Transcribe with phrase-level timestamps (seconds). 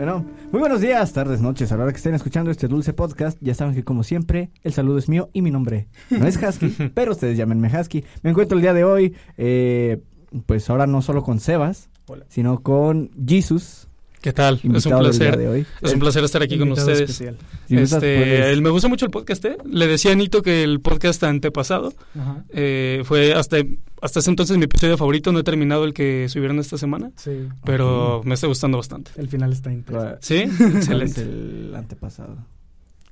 [0.00, 1.70] Bueno, muy buenos días, tardes, noches.
[1.72, 4.72] A la hora que estén escuchando este dulce podcast, ya saben que como siempre, el
[4.72, 8.02] saludo es mío y mi nombre no es Husky, pero ustedes llámenme Husky.
[8.22, 10.00] Me encuentro el día de hoy, eh,
[10.46, 11.90] pues ahora no solo con Sebas,
[12.28, 13.89] sino con Jesus.
[14.20, 14.60] ¿Qué tal?
[14.74, 15.36] Es un placer.
[15.38, 15.66] día de hoy.
[15.80, 17.22] Es un placer estar aquí con ustedes.
[17.70, 19.56] Este, el- me gusta mucho el podcast, ¿eh?
[19.64, 22.44] Le decía a Nito que el podcast antepasado Ajá.
[22.50, 23.56] eh, fue hasta,
[24.02, 25.32] hasta ese entonces mi episodio favorito.
[25.32, 27.48] No he terminado el que subieron esta semana, Sí.
[27.64, 29.10] pero me está gustando bastante.
[29.16, 30.16] El final está intenso.
[30.20, 30.44] ¿Sí?
[30.58, 31.22] ¿Cuál es Excelente.
[31.22, 32.36] el antepasado?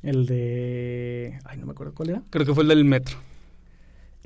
[0.03, 1.39] El de.
[1.45, 2.23] Ay, no me acuerdo cuál era.
[2.31, 3.17] Creo que fue el del metro.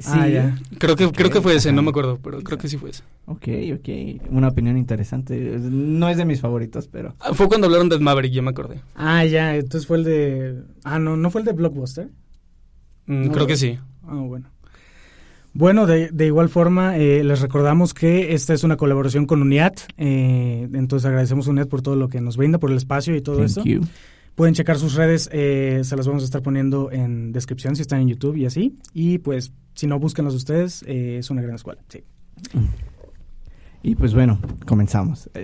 [0.06, 0.56] Ah, ya.
[0.78, 1.76] Creo que, creo que fue ese, Ajá.
[1.76, 3.02] no me acuerdo, pero creo que sí fue ese.
[3.26, 4.28] Ok, ok.
[4.30, 5.38] Una opinión interesante.
[5.60, 7.14] No es de mis favoritos, pero...
[7.20, 8.80] Ah, Fue cuando hablaron de Maverick, ya me acordé.
[8.94, 9.54] Ah, ya.
[9.56, 10.62] Entonces fue el de.
[10.84, 12.08] Ah, no, no fue el de Blockbuster.
[13.06, 13.32] Mm, No.
[13.32, 13.78] creo que sí.
[14.06, 14.48] Ah, bueno.
[15.54, 19.80] Bueno, de, de igual forma, eh, les recordamos que esta es una colaboración con UNIAT.
[19.98, 23.20] eh, entonces agradecemos a UNIAT por todo lo que nos brinda, por el espacio y
[23.20, 23.64] todo Thank esto.
[23.64, 23.82] you.
[24.34, 28.00] Pueden checar sus redes, eh, se las vamos a estar poniendo en descripción si están
[28.00, 28.76] en YouTube y así.
[28.94, 31.80] Y pues, si no, búsquenlos ustedes, eh, es una gran escuela.
[31.88, 32.02] Sí.
[33.82, 35.28] Y pues bueno, comenzamos.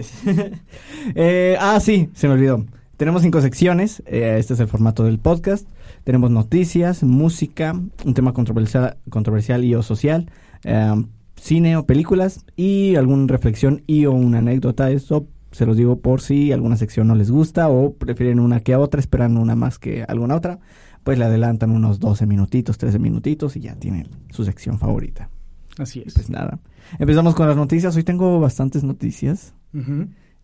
[1.15, 2.65] Eh, ah, sí, se me olvidó.
[2.97, 4.03] Tenemos cinco secciones.
[4.07, 5.69] eh, este es el formato del podcast.
[6.05, 7.73] Tenemos noticias, música,
[8.05, 10.31] un tema controversial, controversial y o social,
[10.65, 10.95] eh,
[11.37, 14.91] cine o películas y alguna reflexión y o una anécdota.
[14.91, 18.75] Esto se los digo por si alguna sección no les gusta o prefieren una que
[18.75, 20.59] a otra, esperan una más que alguna otra.
[21.05, 25.31] Pues le adelantan unos 12 minutitos, 13 minutitos y ya tienen su sección favorita.
[25.79, 26.13] Así es.
[26.15, 26.59] Pues nada.
[26.99, 27.97] Empezamos con las noticias.
[27.97, 29.55] Hoy tengo bastantes noticias.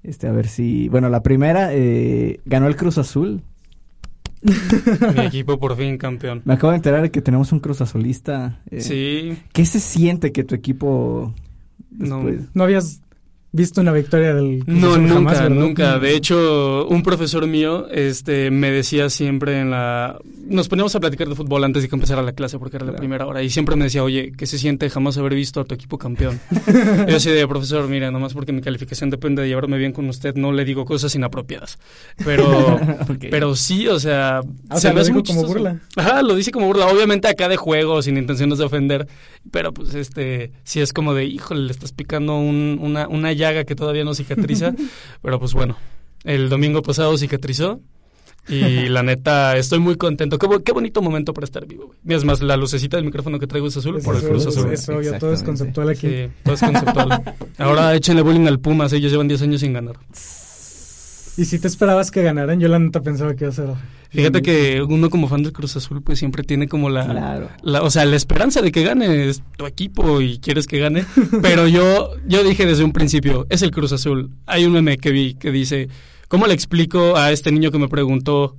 [0.03, 0.89] Este, a ver si.
[0.89, 3.43] Bueno, la primera, eh, ganó el Cruz Azul.
[4.43, 6.43] Mi equipo por fin campeón.
[6.45, 8.61] Me acabo de enterar de que tenemos un Cruz Azulista.
[8.71, 11.33] eh, Sí, ¿Qué se siente que tu equipo.
[11.91, 12.23] No.
[12.55, 13.01] ¿No habías
[13.55, 15.99] visto una victoria del Cruz No, nunca, jamás, nunca.
[16.01, 20.19] De hecho, un profesor mío este, me decía siempre en la...
[20.49, 22.91] Nos poníamos a platicar de fútbol antes de que empezara la clase porque era la
[22.93, 23.01] Claro.
[23.01, 25.75] primera hora y siempre me decía, oye, ¿qué se siente jamás haber visto a tu
[25.75, 26.39] equipo campeón?
[27.09, 30.35] Yo así de, profesor, mira, nomás porque mi calificación depende de llevarme bien con usted,
[30.35, 31.79] no le digo cosas inapropiadas.
[32.25, 32.79] Pero,
[33.31, 34.39] pero sí, o sea...
[34.69, 35.81] Ah, o sea, me lo hace como burla.
[35.97, 36.87] Ajá, lo dice como burla.
[36.89, 39.07] Obviamente acá de juego, sin intenciones de ofender.
[39.51, 43.65] Pero pues este, sí es como de, híjole, le estás picando un- una, una llaga
[43.65, 44.75] que todavía no cicatriza.
[45.23, 45.77] pero pues bueno,
[46.25, 47.81] el domingo pasado cicatrizó.
[48.49, 50.39] Y la neta, estoy muy contento.
[50.39, 52.17] Qué, qué bonito momento para estar vivo, güey.
[52.17, 54.71] Es más, la lucecita del micrófono que traigo es azul por el Cruz Azul.
[54.73, 56.09] eso, obvio, todo es conceptual aquí.
[56.09, 57.23] Sí, todo es conceptual.
[57.59, 59.97] Ahora échenle bullying al Pumas, ellos llevan 10 años sin ganar.
[61.37, 63.69] Y si te esperabas que ganaran, yo la neta pensaba que iba a ser...
[64.11, 67.49] Fíjate que uno como fan del Cruz Azul, pues siempre tiene como la, Claro.
[67.63, 71.05] La- o sea, la esperanza de que gane es tu equipo y quieres que gane.
[71.43, 74.31] Pero yo, yo dije desde un principio, es el Cruz Azul.
[74.47, 75.89] Hay un meme que vi que dice,
[76.29, 78.57] ¿cómo le explico a este niño que me preguntó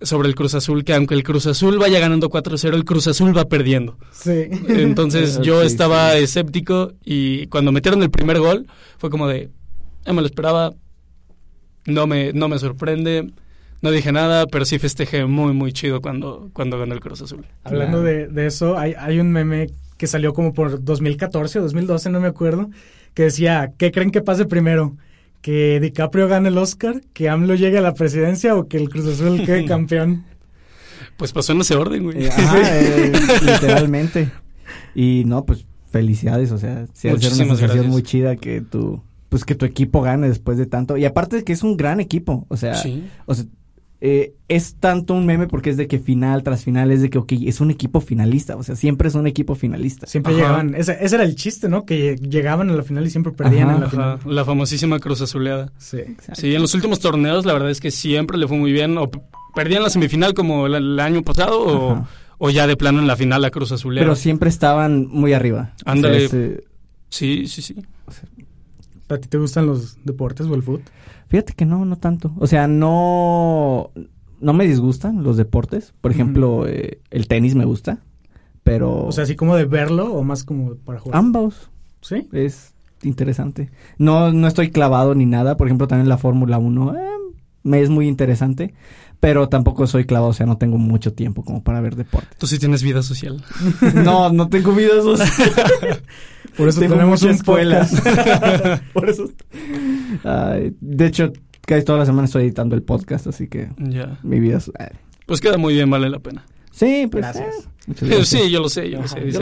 [0.00, 3.36] sobre el Cruz Azul que aunque el Cruz Azul vaya ganando 4-0, el Cruz Azul
[3.36, 3.98] va perdiendo?
[4.12, 4.44] Sí.
[4.68, 6.22] Entonces yo estaba sí.
[6.22, 8.68] escéptico y cuando metieron el primer gol
[8.98, 9.50] fue como de,
[10.06, 10.72] ya me lo esperaba,
[11.86, 13.30] no me, no me sorprende.
[13.80, 17.44] No dije nada, pero sí festejé muy, muy chido cuando, cuando ganó el Cruz Azul.
[17.64, 18.16] Hablando Claro.
[18.16, 22.20] de, de eso, hay, hay un meme que salió como por 2014 o 2012, no
[22.20, 22.70] me acuerdo,
[23.14, 24.96] que decía, ¿qué creen que pase primero?
[25.40, 27.00] ¿Que DiCaprio gane el Oscar?
[27.12, 30.24] ¿Que AMLO llegue a la presidencia o que el Cruz Azul quede campeón?
[31.16, 32.24] Pues pasó en ese orden, güey.
[32.26, 33.12] Eh, ajá, eh,
[33.42, 34.30] literalmente.
[34.94, 37.86] Y no, pues felicidades, o sea, sí ser una Muchísimas sensación gracias.
[37.92, 40.98] muy chida que tu, pues que tu equipo gane después de tanto.
[40.98, 43.02] Y aparte de que es un gran equipo, o sea, Sí.
[43.24, 43.46] o sea,
[44.02, 47.16] eh, es tanto un meme porque es de que final tras final es de que,
[47.16, 50.06] ok, es un equipo finalista, o sea, siempre es un equipo finalista.
[50.06, 50.42] Siempre Ajá.
[50.42, 51.86] llegaban, ese, ese era el chiste, ¿no?
[51.86, 54.34] Que llegaban a la final y siempre perdían Ajá, en la Ajá, final.
[54.36, 55.72] la famosísima Cruz Azuleada.
[55.78, 55.96] Sí.
[55.98, 56.40] Exacto.
[56.42, 58.98] Sí, en los últimos torneos la verdad es que siempre le fue muy bien.
[58.98, 59.10] O
[59.54, 62.06] perdían la semifinal como el, el año pasado o,
[62.38, 64.04] o ya de plano en la final la Cruz Azuleada.
[64.04, 65.72] Pero siempre estaban muy arriba.
[65.76, 66.24] O sea, Ándale.
[66.26, 66.64] ese-
[67.08, 67.76] Sí, sí, sí.
[69.12, 70.82] ¿A ti te gustan los deportes o el fútbol?
[71.28, 72.32] Fíjate que no, no tanto.
[72.38, 73.90] O sea, no,
[74.40, 75.94] no me disgustan los deportes.
[76.00, 78.00] Por ejemplo, eh, el tenis me gusta,
[78.62, 81.18] pero O sea, así como de verlo o más como para jugar.
[81.18, 81.70] ambos
[82.00, 82.28] ¿Sí?
[82.32, 83.70] es interesante.
[83.98, 85.56] No, no estoy clavado ni nada.
[85.56, 87.00] Por ejemplo, también la Fórmula 1 eh,
[87.62, 88.74] me es muy interesante.
[89.22, 92.26] Pero tampoco soy clavado, o sea, no tengo mucho tiempo como para ver deporte.
[92.38, 93.42] Tú sí tienes vida social.
[93.94, 95.28] No, no tengo vida social.
[96.56, 97.86] Por eso Tengo tenemos mucha un escuela.
[97.88, 98.82] podcast.
[98.92, 99.30] Por eso.
[100.80, 101.32] De hecho,
[101.64, 104.18] casi toda la semana estoy editando el podcast, así que ya.
[104.24, 104.70] mi vida es...
[104.78, 104.88] ay.
[105.26, 106.44] Pues queda muy bien, vale la pena.
[106.72, 107.22] Sí, pues...
[107.22, 107.54] Gracias.
[107.64, 108.28] eh, muchas gracias.
[108.28, 109.20] Sí, yo lo sé, yo lo Ajá, sé.
[109.20, 109.38] Dice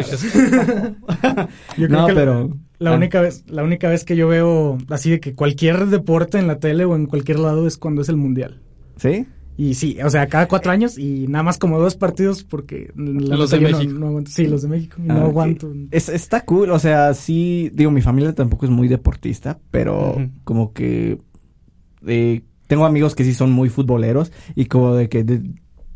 [1.79, 2.50] yo- creo No, que la- pero...
[2.79, 2.97] La Ah.
[2.97, 6.59] única vez, la única vez que yo veo así de que cualquier deporte en la
[6.61, 8.61] tele o en cualquier lado es cuando es el mundial.
[8.97, 9.27] ¿Sí?
[9.62, 13.36] Y sí, o sea, cada cuatro años y nada más como dos partidos porque la
[13.36, 13.92] Los de no- México.
[13.92, 14.30] no aguanto.
[14.30, 14.96] sí, los de México.
[15.00, 15.28] Ah, no ok.
[15.28, 15.72] aguanto.
[15.90, 20.72] Es, está cool, o sea, sí, digo, mi familia tampoco es muy deportista, pero como
[20.72, 21.18] que
[22.06, 25.42] eh, tengo amigos que sí son muy futboleros y como de que de-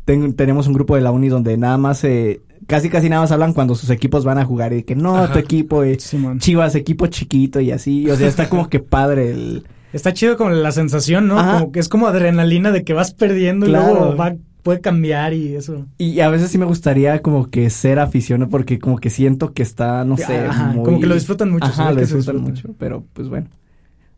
[0.05, 3.31] ten- tenemos un grupo de la uni donde nada más, eh, casi casi nada más
[3.31, 5.33] hablan cuando sus equipos van a jugar y que no, Ajá.
[5.33, 6.37] tu equipo es Simón.
[6.39, 9.63] Chivas, equipo chiquito y así, o sea, está como que padre el...
[9.95, 11.39] Está chido como la sensación, ¿no?
[11.39, 11.59] Ajá.
[11.59, 13.91] Como que es como adrenalina de que vas perdiendo Claro.
[13.91, 15.85] y luego va, puede cambiar y eso.
[15.97, 19.63] Y a veces sí me gustaría como que ser aficionado porque como que siento que
[19.63, 20.83] está, no sé, Ajá, muy...
[20.83, 22.67] como que lo disfrutan mucho, Ajá, lo disfrutan disfruta.
[22.67, 23.47] mucho, pero pues bueno,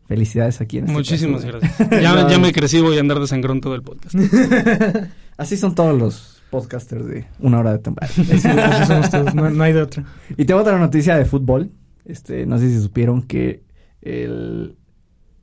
[0.06, 1.58] felicidades aquí en este Muchísimas caso.
[1.60, 1.90] gracias.
[2.02, 2.28] Ya, No.
[2.30, 4.14] ya me crecí, voy a andar de sangrón todo el podcast.
[5.36, 8.12] Así son todos los podcasters de una hora de temporada.
[8.12, 10.02] Sí, así somos todos, no, no hay de otra.
[10.36, 11.70] y tengo otra noticia de fútbol.
[12.04, 13.62] Este, no sé si supieron que
[14.00, 14.76] el,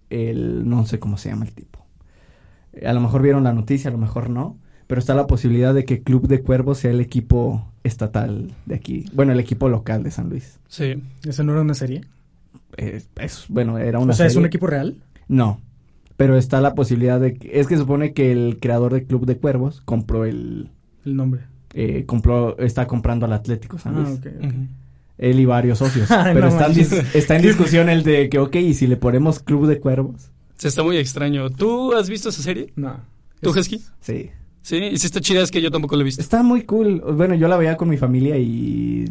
[0.09, 1.85] el, no sé cómo se llama el tipo.
[2.85, 4.57] A lo mejor vieron la noticia, a lo mejor no.
[4.87, 9.05] Pero está la posibilidad de que Club de Cuervos sea el equipo estatal de aquí.
[9.13, 10.59] Bueno, el equipo local de San Luis.
[10.67, 11.01] Sí.
[11.23, 12.05] ¿Eso no era una serie?
[12.77, 14.97] Eh, es, bueno, era una o sea, ¿es un equipo real?
[15.27, 15.59] No.
[16.17, 17.59] Pero está la posibilidad de que...
[17.59, 20.69] Es que supone que el creador del Club de Cuervos compró el...
[21.03, 21.41] El nombre.
[21.73, 24.07] eh, compró, está comprando al Atlético San Luis.
[24.09, 24.25] Ah, ok.
[24.37, 24.45] ok.
[24.45, 24.67] Ujú.
[25.17, 26.09] Él y varios socios.
[26.12, 26.91] Ay, pero no está, en manches.
[26.91, 30.29] dis- está en discusión el de que, ok, y si le ponemos Club de Cuervos.
[30.57, 31.50] Se está muy extraño.
[31.50, 32.71] ¿Tú has visto esa serie?
[32.75, 33.00] No.
[33.41, 33.81] ¿Tú, Es- Husky?
[34.01, 34.31] Sí.
[34.65, 36.23] Sí, y si está chida, es que yo tampoco la he visto.
[36.23, 37.00] Está muy cool.
[37.13, 39.06] Bueno, yo la veía con mi familia y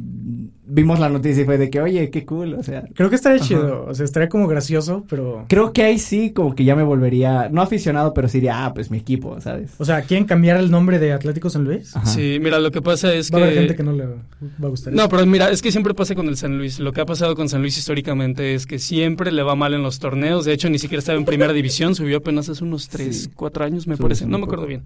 [0.67, 2.55] vimos la noticia y fue de que, oye, qué cool.
[2.55, 3.47] O sea, Creo que estaría Ajá.
[3.47, 3.85] chido.
[3.87, 5.45] O sea, estaría como gracioso, pero...
[5.49, 8.75] creo que ahí sí como que ya me volvería, no aficionado, pero sí diría, ah,
[8.75, 9.71] pues mi equipo, ¿sabes?
[9.79, 11.95] O sea, ¿quieren cambiar el nombre de Atlético San Luis?
[11.95, 12.05] Ajá.
[12.07, 13.77] Sí, mira, lo que pasa es Va a haber gente que...
[13.77, 14.17] que no le va
[14.65, 14.93] a gustar.
[14.93, 15.09] No, eso.
[15.09, 16.81] pero mira, es que siempre pasa con el San Luis.
[16.81, 19.85] Lo que ha pasado con San Luis históricamente es que siempre le va mal en
[19.85, 20.45] los torneos.
[20.45, 21.95] De hecho, ni siquiera estaba en primera división.
[21.95, 23.31] Subió apenas hace unos 3, Sí.
[23.37, 24.27] 4 años, me Subió parece.
[24.27, 24.69] No me acuerdo poco.
[24.71, 24.83] bien.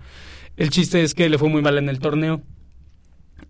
[0.59, 2.43] El chiste es que le fue muy mal en el torneo.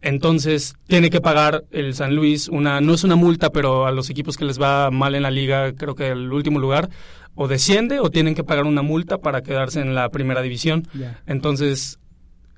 [0.02, 4.10] Entonces, tiene que pagar el San Luis una, no es una multa, pero a los
[4.10, 6.90] equipos que les va mal en la liga, creo que el último lugar,
[7.34, 10.86] o desciende o tienen que pagar una multa para quedarse en la primera división.
[11.26, 11.98] Entonces,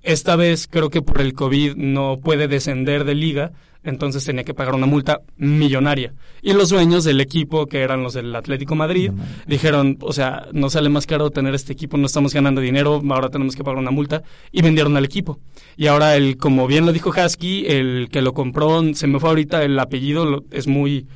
[0.02, 3.52] esta vez creo que por el COVID no puede descender de liga,
[3.82, 6.12] entonces tenía que pagar una multa millonaria.
[6.42, 9.10] Y los dueños del equipo, que eran los del Atlético Madrid,
[9.46, 13.30] dijeron, o sea, no sale más caro tener este equipo, no estamos ganando dinero, ahora
[13.30, 15.38] tenemos que pagar una multa, y vendieron al equipo.
[15.78, 19.30] Y ahora, el, como bien lo dijo Husky, el que lo compró, se me fue
[19.30, 21.06] ahorita el apellido, lo- es muy...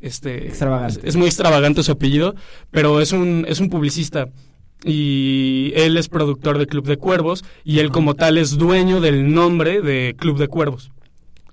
[0.00, 1.00] Este, Extravagante.
[1.00, 2.34] Es, es muy extravagante su apellido,
[2.70, 4.28] pero es un, es un publicista
[4.84, 9.32] y él es productor de Club de Cuervos y él como tal es dueño del
[9.32, 10.90] nombre de Club de Cuervos.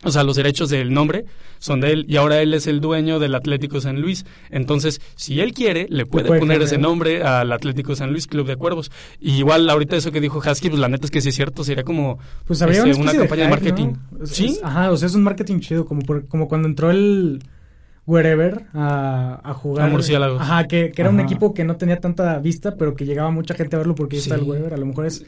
[0.03, 1.25] O sea, los derechos del nombre
[1.59, 4.25] son de él y ahora él es el dueño del Atlético San Luis.
[4.49, 8.47] Entonces, si él quiere, le puede, puede poner ese nombre al Atlético San Luis Club
[8.47, 8.91] de Cuervos.
[9.19, 11.63] Y igual ahorita eso que dijo Husky, pues la neta es que sí es cierto,
[11.63, 13.93] sería como Pues habría este, una, campaña de hype, marketing.
[14.17, 14.23] ¿no?
[14.23, 14.45] Es- ¿Sí?
[14.47, 17.43] es- ajá, o sea, es un marketing chido, como, por- como cuando entró el
[18.05, 19.87] Wherever a, a jugar.
[19.87, 20.41] A Murciélagos.
[20.41, 23.53] Ajá, que, que era un equipo que no tenía tanta vista, pero que llegaba mucha
[23.53, 24.41] gente a verlo porque ahí está Sí.
[24.41, 24.73] el Wherever.
[24.73, 25.23] A lo mejor es,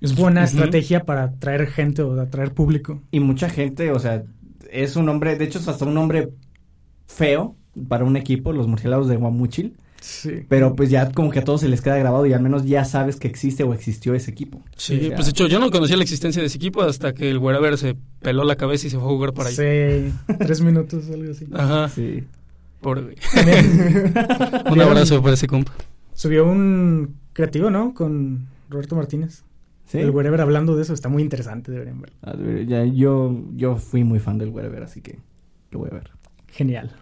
[0.00, 3.02] es buena estrategia para atraer gente o atraer público.
[3.10, 4.24] Y mucha gente, o sea,
[4.70, 6.30] es un nombre, de hecho es hasta un nombre
[7.06, 7.54] feo
[7.88, 9.76] para un equipo, los murciélagos de Guamuchil.
[10.08, 10.44] Sí.
[10.48, 12.84] Pero pues ya como que a todos se les queda grabado y al menos ya
[12.84, 14.62] sabes que existe o existió ese equipo.
[14.76, 17.12] Sí, O sea, pues de hecho yo no conocía la existencia de ese equipo hasta
[17.12, 19.54] que el Wherever se peló la cabeza y se fue a jugar para ahí.
[19.56, 21.46] Sí, tres minutos, algo así.
[21.52, 22.22] Ajá, Sí.
[22.80, 23.16] pobre
[24.70, 25.72] Un abrazo para ese compa.
[26.14, 27.92] subió un creativo, ¿no?
[27.94, 29.42] Con Roberto Martínez.
[29.86, 29.98] ¿Sí?
[29.98, 32.16] El Wherever hablando de eso está muy interesante, deberían verlo.
[32.38, 35.18] Ver, ya, yo, yo fui muy fan del Wherever, así que
[35.70, 36.10] lo voy a ver.
[36.52, 36.92] Genial.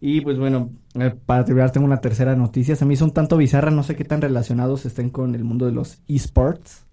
[0.00, 2.76] Y pues bueno, eh, para terminar tengo una tercera noticia.
[2.76, 5.66] Se me hizo un tanto bizarra, no sé qué tan relacionados estén con el mundo
[5.66, 6.84] de los esports,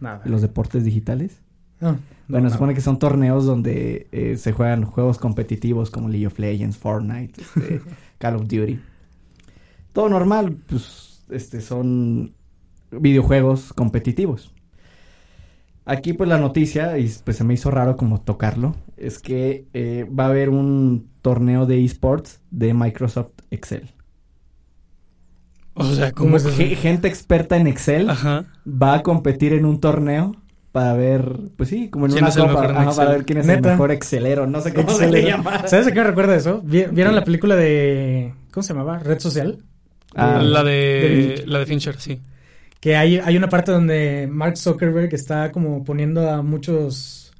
[0.00, 0.22] Nada.
[0.24, 1.40] los deportes digitales.
[1.80, 1.98] Ah, no,
[2.28, 6.38] Bueno, se supone que son torneos donde eh, se juegan juegos competitivos como League of
[6.38, 7.82] Legends, Fortnite, este,
[8.18, 8.80] Call of Duty.
[9.92, 12.32] Todo normal, pues este son
[12.90, 14.52] videojuegos competitivos.
[15.84, 20.08] aquí pues la noticia, y pues se me hizo raro como tocarlo, es que eh,
[20.08, 23.90] va a haber un torneo de esports de Microsoft Excel.
[25.74, 28.44] O sea, ¿Cómo como es gente experta en Excel Ajá.
[28.64, 30.36] va a competir en un torneo
[30.70, 33.48] para ver, pues sí, como en ¿Quién una copa, en ajá, para ver quién es
[33.48, 35.66] el mejor Excelero, no sé cómo se le llama.
[35.66, 36.62] ¿Sabes a qué me recuerda eso?
[36.64, 38.32] Vi- ¿Vieron la película de...
[38.52, 39.00] ¿Cómo se llamaba?
[39.00, 39.58] Red Social.
[40.14, 42.20] Ah, la de la de Fincher, sí.
[42.78, 47.32] Que hay, hay una parte donde Mark Zuckerberg está como poniendo a muchos...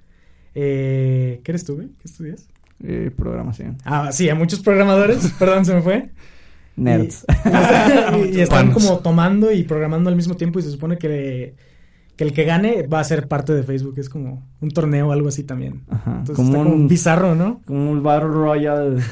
[0.56, 1.88] Eh, ¿Qué eres tú, güey?
[2.00, 2.48] ¿Qué estudias?
[2.82, 3.78] Eh, programación.
[3.84, 5.32] Ah, sí, a muchos programadores.
[5.38, 6.10] Perdón, se me fue.
[6.76, 7.24] Nerds.
[8.32, 8.74] Y, y están Panos.
[8.84, 11.54] como tomando y programando al mismo tiempo y se supone que,
[12.16, 13.94] que el que gane va a ser parte de Facebook.
[13.98, 15.84] Es como un torneo o algo así también.
[15.88, 17.62] Ajá, Entonces como está como un, bizarro, ¿no?
[17.64, 19.02] como un Battle Royale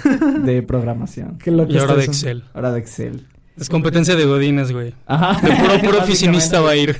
[0.44, 1.38] de programación.
[1.42, 2.10] Qué loco Y ahora de eso.
[2.10, 2.44] Excel.
[2.52, 3.26] Ahora de Excel.
[3.56, 4.92] Es competencia de godines, güey.
[5.06, 5.40] Ajá.
[5.40, 6.96] De puro, puro oficinista va a ir.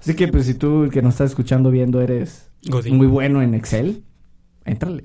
[0.00, 2.96] Así que pues si tú que nos estás escuchando viendo eres Godín.
[2.96, 4.04] muy bueno en Excel,
[4.64, 5.04] éntrale.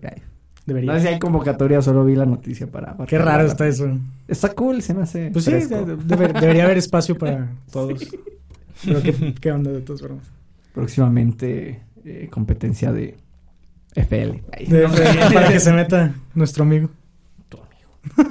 [0.65, 0.93] Debería.
[0.93, 2.95] No sé si hay convocatoria, solo vi la noticia para...
[3.07, 3.97] Qué raro está eso.
[4.27, 5.85] Está cool, se me hace Pues sí, fresco.
[5.85, 8.07] debería haber espacio para todos.
[8.85, 10.23] Pero qué, qué onda de todas formas.
[10.73, 13.15] Próximamente eh, competencia de
[13.95, 14.41] FL.
[14.57, 15.03] Ay, De- no sé.
[15.33, 16.89] para que se meta nuestro amigo.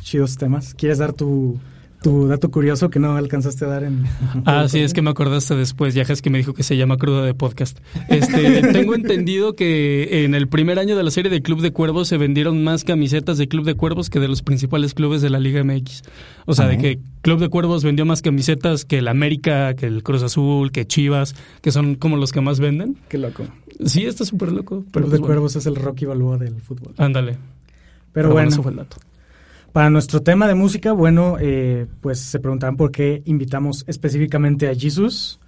[0.00, 0.74] Chidos temas.
[0.74, 1.58] ¿Quieres dar tu,
[2.02, 4.04] tu dato curioso que no alcanzaste a dar en...
[4.46, 6.96] Ah, sí, es que me acordaste después, ya es que me dijo que se llama
[6.96, 7.78] Cruda de Podcast.
[8.08, 12.08] Este, tengo entendido que en el primer año de la serie de Club de Cuervos
[12.08, 15.38] se vendieron más camisetas de Club de Cuervos que de los principales clubes de la
[15.38, 16.02] Liga MX.
[16.46, 20.02] O sea, de que Club de Cuervos vendió más camisetas que el América, que el
[20.02, 22.96] Cruz Azul, que Chivas, que son como los que más venden.
[23.08, 23.44] Qué loco.
[23.84, 24.84] Sí, está súper loco.
[24.90, 25.26] Club de pues, bueno.
[25.26, 26.94] Cuervos es el Rocky Balboa del fútbol.
[26.96, 27.36] Ándale.
[28.12, 28.96] Pero, bueno, eso fue el dato.
[29.72, 34.74] Para nuestro tema de música, bueno, eh, pues se preguntarán por qué invitamos específicamente a
[34.74, 35.40] Jesus.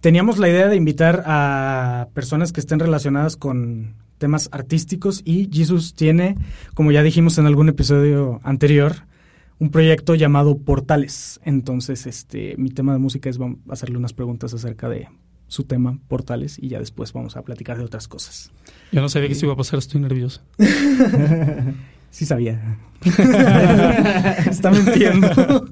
[0.00, 5.94] Teníamos la idea de invitar a personas que estén relacionadas con temas artísticos y Jesus
[5.94, 6.36] tiene,
[6.74, 9.06] como ya dijimos en algún episodio anterior,
[9.58, 11.40] un proyecto llamado Portales.
[11.44, 13.38] Entonces, este, mi tema de música es
[13.70, 15.08] hacerle unas preguntas acerca de
[15.48, 18.50] su tema, Portales, y ya después vamos a platicar de otras cosas.
[18.92, 20.42] Yo no sabía que esto iba a pasar, estoy nervioso.
[22.10, 22.78] Sí sabía.
[24.50, 25.68] Está mintiendo.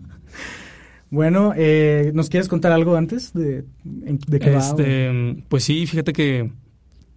[1.11, 4.59] bueno, eh, ¿nos quieres contar algo antes de, de qué va?
[4.59, 6.50] Este, pues sí, fíjate que.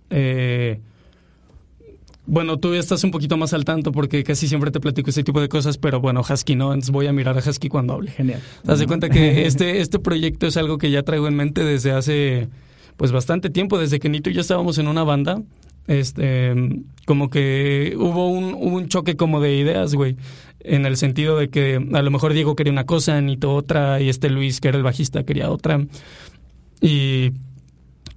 [0.09, 0.79] eh,
[2.29, 5.39] bueno, tú estás un poquito más al tanto porque casi siempre te platico ese tipo
[5.39, 8.11] de cosas, pero bueno, Husky no, entonces voy a mirar a Husky cuando hable.
[8.11, 8.41] Genial.
[8.63, 11.63] ¿Te das de cuenta que este, este proyecto es algo que ya traigo en mente
[11.63, 12.49] desde hace
[12.97, 15.41] pues bastante tiempo, desde que Nito y yo estábamos en una banda?
[15.87, 16.53] Este,
[17.05, 20.17] como que hubo un, hubo un choque como de ideas, güey,
[20.59, 24.09] en el sentido de que a lo mejor Diego quería una cosa, Nito otra, y
[24.09, 25.85] este Luis, que era el bajista, quería otra.
[26.81, 27.31] Y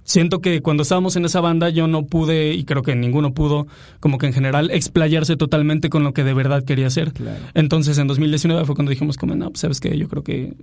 [0.03, 3.67] siento que cuando estábamos en esa banda yo no pude, y creo que ninguno pudo,
[3.99, 7.13] como que en general explayarse totalmente con lo que de verdad quería hacer.
[7.13, 7.39] Claro.
[7.53, 10.53] Entonces en 2019 fue cuando dijimos como, no, pues sabes que yo creo que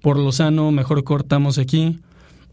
[0.00, 2.00] por lo sano mejor cortamos aquí.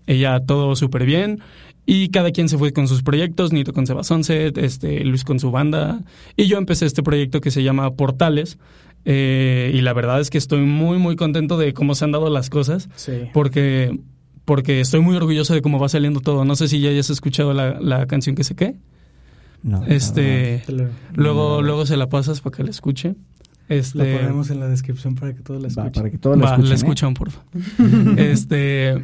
[0.07, 1.39] Ella todo súper bien.
[1.85, 5.51] Y cada quien se fue con sus proyectos, Nito con Sebasonset, este, Luis con su
[5.51, 6.01] banda.
[6.35, 8.57] Y yo empecé este proyecto que se llama Portales.
[9.05, 12.29] Eh, y la verdad es que estoy muy, muy contento de cómo se han dado
[12.31, 12.89] las cosas.
[12.95, 13.11] Sí.
[13.33, 13.99] Porque,
[14.45, 16.43] porque estoy muy orgulloso de cómo va saliendo todo.
[16.43, 18.75] No sé si ya hayas escuchado la, la canción que sé qué.
[19.61, 20.63] No, Este,
[21.13, 21.61] luego, No.
[21.61, 23.15] luego se la pasas para que la escuche.
[23.69, 25.73] Este, La ponemos en la descripción para que todos la la.
[25.75, 26.01] Va, escuchen.
[26.01, 26.69] para que todos lo Va, escuchen.
[26.69, 26.77] la ¿eh?
[26.77, 28.19] escuchan, por favor.
[28.19, 29.03] este.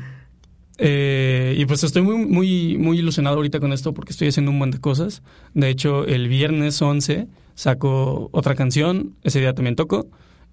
[0.83, 4.57] Eh, y pues estoy muy, muy, muy ilusionado ahorita con esto porque estoy haciendo un
[4.57, 5.21] montón de cosas.
[5.53, 9.13] De hecho, el viernes 11 saco otra canción.
[9.21, 10.07] Ese día también toco.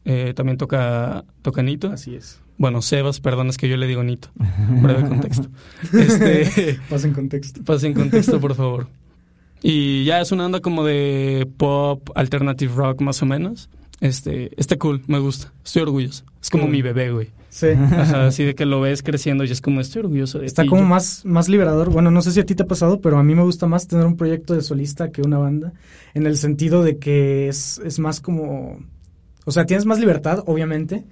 [0.04, 1.90] Eh, también toca, toca Nito.
[1.90, 2.42] Así es.
[2.58, 4.28] Bueno, Sebas, perdón, es que yo le digo Nito.
[4.82, 5.48] Breve contexto.
[5.94, 6.78] Este.
[6.90, 7.64] Pasa en contexto.
[7.64, 8.86] Pasen contexto, por favor.
[9.62, 13.70] Y ya es una onda como de pop, alternative rock, más o menos.
[14.00, 15.54] Este, está cool, me gusta.
[15.64, 16.24] Estoy orgulloso.
[16.42, 17.30] Es como mi bebé, güey.
[17.58, 17.66] Sí.
[17.70, 20.68] Así de que lo ves creciendo y es como estoy orgulloso de Está ti.
[20.68, 21.90] como Yo- más, más liberador.
[21.90, 23.88] Bueno, no sé si a ti te ha pasado, pero a mí me gusta más
[23.88, 25.72] tener un proyecto de solista que una banda.
[26.14, 28.78] En el sentido de que es, es más como.
[29.44, 31.04] O sea, tienes más libertad, obviamente.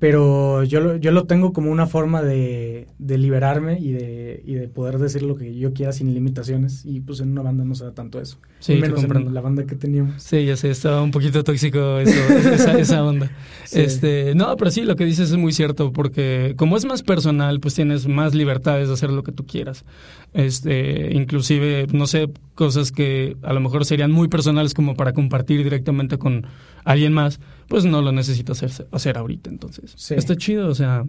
[0.00, 4.54] Pero yo lo, yo lo tengo como una forma de, de liberarme y de, y
[4.54, 6.86] de poder decir lo que yo quiera sin limitaciones.
[6.86, 8.38] Y pues en una banda no se da tanto eso.
[8.60, 10.22] Sí, menos en la banda que teníamos.
[10.22, 12.18] Sí, ya sé, estaba un poquito tóxico eso,
[12.52, 13.30] esa, esa onda.
[13.64, 13.80] Sí.
[13.80, 17.60] Este, no, pero sí, lo que dices es muy cierto, porque como es más personal,
[17.60, 19.84] pues tienes más libertades de hacer lo que tú quieras.
[20.32, 25.62] Este, inclusive, no sé, cosas que a lo mejor serían muy personales como para compartir
[25.62, 26.46] directamente con
[26.84, 29.89] alguien más, pues no lo necesitas hacer, hacer ahorita, entonces.
[29.96, 30.14] Sí.
[30.14, 31.04] Está chido, o sea,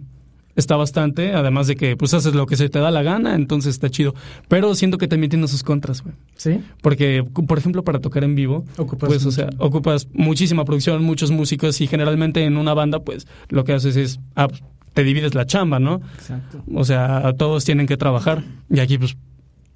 [0.54, 3.70] está bastante, además de que pues haces lo que se te da la gana, entonces
[3.74, 4.14] está chido.
[4.48, 6.14] Pero siento que también tiene sus contras, güey.
[6.36, 6.60] ¿Sí?
[6.82, 11.30] Porque, por ejemplo, para tocar en vivo, Ocupas pues, o sea, ocupas muchísima producción, muchos
[11.30, 14.48] músicos y generalmente en una banda, pues, lo que haces es, ah,
[14.92, 16.02] te divides la chamba, ¿no?
[16.16, 16.62] Exacto.
[16.74, 19.16] O sea, todos tienen que trabajar y aquí, pues,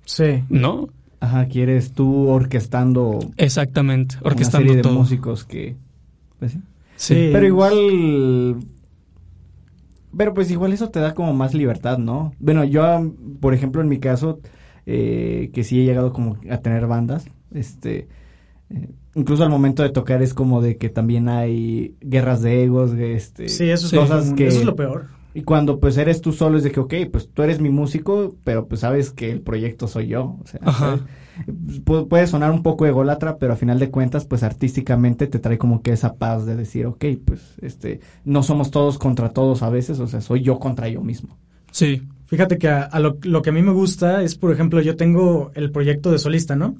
[0.04, 0.42] Sí.
[0.50, 0.88] no.
[1.18, 4.92] Ajá, quieres tú orquestando Exactamente, una orquestando serie de todo.
[4.92, 5.75] músicos que...
[6.38, 6.56] pues.
[6.96, 7.30] Sí.
[7.32, 8.56] Pero igual...
[10.16, 12.32] Pero pues igual eso te da como más libertad, ¿no?
[12.38, 14.40] Bueno, yo, por ejemplo, en mi caso,
[14.87, 18.08] eh, que sí he llegado como a tener bandas, este...
[18.70, 22.92] eh, incluso al momento de tocar es como de que también hay guerras de egos,
[22.92, 23.49] este...
[23.49, 24.46] Sí, eso es, cosas que...
[24.46, 25.06] eso es lo peor.
[25.35, 28.35] Y cuando pues eres tú solo es de que, ok, pues tú eres mi músico,
[28.42, 30.38] pero pues sabes que el proyecto soy yo.
[30.42, 31.00] O sea, Ajá.
[31.44, 31.84] ¿Sabes?
[31.84, 35.58] Pu- puede sonar un poco ególatra, pero a final de cuentas, pues artísticamente te trae
[35.58, 39.70] como que esa paz de decir, ok, pues este, no somos todos contra todos a
[39.70, 41.36] veces, o sea, soy yo contra yo mismo.
[41.70, 42.02] Sí.
[42.26, 44.96] Fíjate que a, a lo, lo que a mí me gusta es, por ejemplo, yo
[44.96, 46.74] tengo el proyecto de solista, ¿no?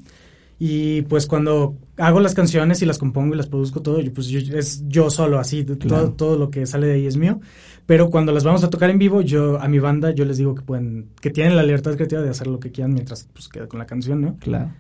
[0.59, 4.29] Y pues cuando hago las canciones y las compongo y las produzco todo, yo, pues
[4.29, 5.79] yo, es yo solo, así, Claro.
[5.79, 7.41] todo, todo lo que sale de ahí es mío.
[7.85, 10.55] Pero cuando las vamos a tocar en vivo, yo a mi banda, yo les digo
[10.55, 13.67] que pueden, que tienen la libertad creativa de hacer lo que quieran mientras pues queda
[13.69, 14.37] con la canción, ¿no?
[14.39, 14.71] Claro.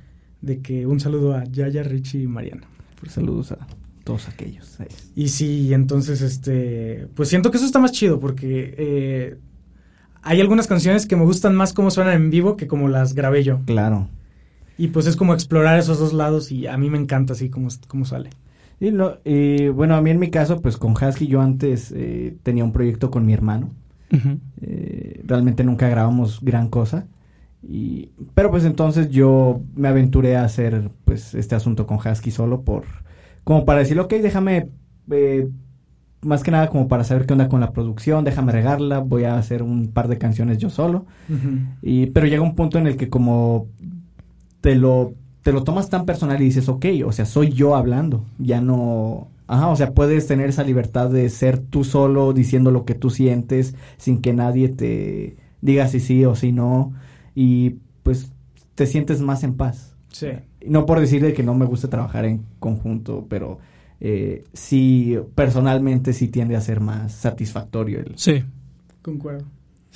[0.41, 2.63] De que un saludo a Yaya, Richie y Mariana.
[2.99, 3.59] Pues saludos a
[4.03, 4.81] todos aquellos.
[4.81, 4.87] ahí.
[5.15, 9.37] Y sí, entonces, este, pues siento que eso está más chido porque eh,
[10.23, 13.45] hay algunas canciones que me gustan más cómo suenan en vivo que como las grabé
[13.45, 13.61] yo.
[13.67, 14.09] Claro.
[14.79, 17.69] Y pues es como explorar esos dos lados y a mí me encanta así como,
[17.89, 18.31] como sale.
[18.79, 22.37] Y lo, eh, bueno, a mí en mi caso, pues con Husky yo antes eh,
[22.43, 23.71] tenía un proyecto con mi hermano.
[24.61, 27.07] Eh, realmente nunca grabamos gran cosa.
[27.63, 32.63] Y, pero pues entonces yo me aventuré a hacer pues este asunto con Husky solo
[32.63, 32.85] por
[33.45, 34.71] como para decir, ok, déjame
[35.11, 35.49] eh,
[36.21, 39.39] más que nada como para saber qué onda con la producción, déjame regarla, voy a
[39.39, 41.07] hacer un par de canciones yo solo.
[41.83, 43.69] Y, pero llega un punto en el que como
[44.67, 48.25] te lo, te lo tomas tan personal y dices, ok, o sea, soy yo hablando,
[48.37, 49.29] ya no...
[49.47, 53.11] Ajá, o sea, puedes tener esa libertad de ser tú solo diciendo lo que tú
[53.11, 56.95] sientes sin que nadie te diga si sí o si no
[57.33, 58.33] y pues
[58.75, 59.95] te sientes más en paz.
[60.09, 60.31] Sí.
[60.67, 63.61] No por decir de que no me gusta trabajar en conjunto, pero
[64.01, 68.15] eh, sí, personalmente sí tiende a ser más satisfactorio el...
[68.17, 68.43] Sí.
[69.01, 69.45] Concuerdo.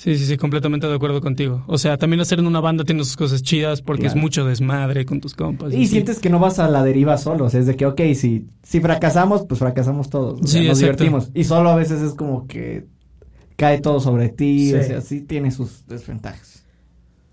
[0.01, 1.63] Sí, sí, sí, completamente de acuerdo contigo.
[1.67, 4.17] O sea, también hacer en una banda tiene sus cosas chidas porque Claro.
[4.17, 5.71] es mucho desmadre con tus compas.
[5.75, 8.01] Y sientes que no vas a la deriva solo, o sea, es de que, ok,
[8.15, 11.03] si, si fracasamos, pues fracasamos todos, o sea, Sí, nos exacto.
[11.03, 11.29] divertimos.
[11.35, 12.87] Y solo a veces es como que
[13.57, 14.87] cae todo sobre ti, o Sí.
[14.87, 16.65] sea, sí tiene sus desventajas.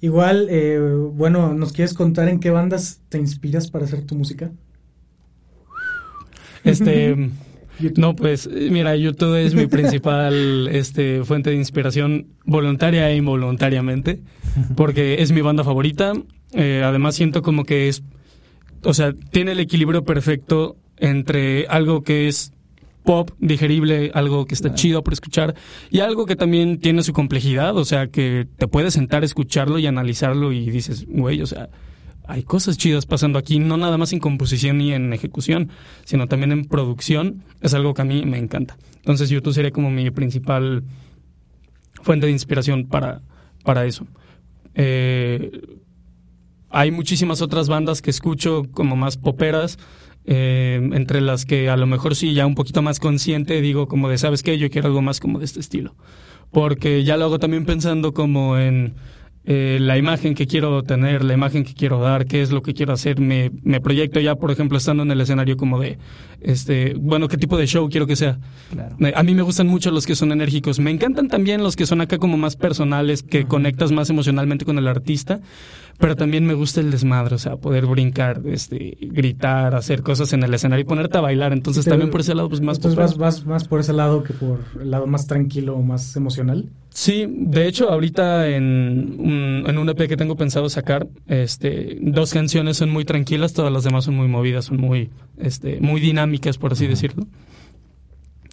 [0.02, 0.78] Igual, eh,
[1.14, 4.50] bueno, ¿nos quieres contar en qué bandas te inspiras para hacer tu música?
[6.64, 7.30] Este,
[7.78, 7.98] YouTube.
[7.98, 14.20] no, pues, mira, YouTube es mi principal este, fuente de inspiración voluntaria e involuntariamente,
[14.76, 16.12] porque es mi banda favorita.
[16.52, 18.02] Eh, además, siento como que es,
[18.84, 22.52] o sea, tiene el equilibrio perfecto entre algo que es
[23.08, 25.54] pop, digerible, algo que está chido por escuchar,
[25.90, 29.78] y algo que también tiene su complejidad, o sea, que te puedes sentar a escucharlo
[29.78, 31.70] y analizarlo y dices, güey, o sea,
[32.28, 35.70] hay cosas chidas pasando aquí, no nada más en composición ni en ejecución,
[36.04, 38.76] sino también en producción, es algo que a mí me encanta.
[38.96, 40.84] Entonces YouTube sería como mi principal
[42.02, 43.22] fuente de inspiración para,
[43.64, 44.06] para eso.
[44.74, 45.50] Eh,
[46.68, 49.78] hay muchísimas otras bandas que escucho como más poperas,
[50.26, 54.10] eh, entre las que a lo mejor sí ya un poquito más consciente digo como
[54.10, 54.58] de, ¿sabes qué?
[54.58, 55.94] Yo quiero algo más como de este estilo.
[56.50, 58.94] Porque ya lo hago también pensando como en
[59.44, 62.74] eh, la imagen que quiero tener, la imagen que quiero dar, qué es lo que
[62.74, 63.18] quiero hacer.
[63.18, 65.98] Me, me proyecto ya, por ejemplo, estando en el escenario como de,
[66.40, 68.38] este, bueno, qué tipo de show quiero que sea.
[68.70, 68.96] Claro.
[69.14, 70.78] A mí me gustan mucho los que son enérgicos.
[70.80, 74.76] Me encantan también los que son acá como más personales, que conectas más emocionalmente con
[74.78, 75.40] el artista.
[75.98, 80.44] Pero también me gusta el desmadre, o sea, poder brincar, este, gritar, hacer cosas en
[80.44, 81.52] el escenario y ponerte a bailar.
[81.52, 84.32] Entonces también por ese lado, pues más Entonces vas, vas más por ese lado que
[84.32, 86.68] por el lado más tranquilo o más emocional.
[86.98, 92.32] Sí, de hecho, ahorita en un, en un EP que tengo pensado sacar, este, dos
[92.32, 96.58] canciones son muy tranquilas, todas las demás son muy movidas, son muy, este, muy dinámicas,
[96.58, 97.24] por así decirlo.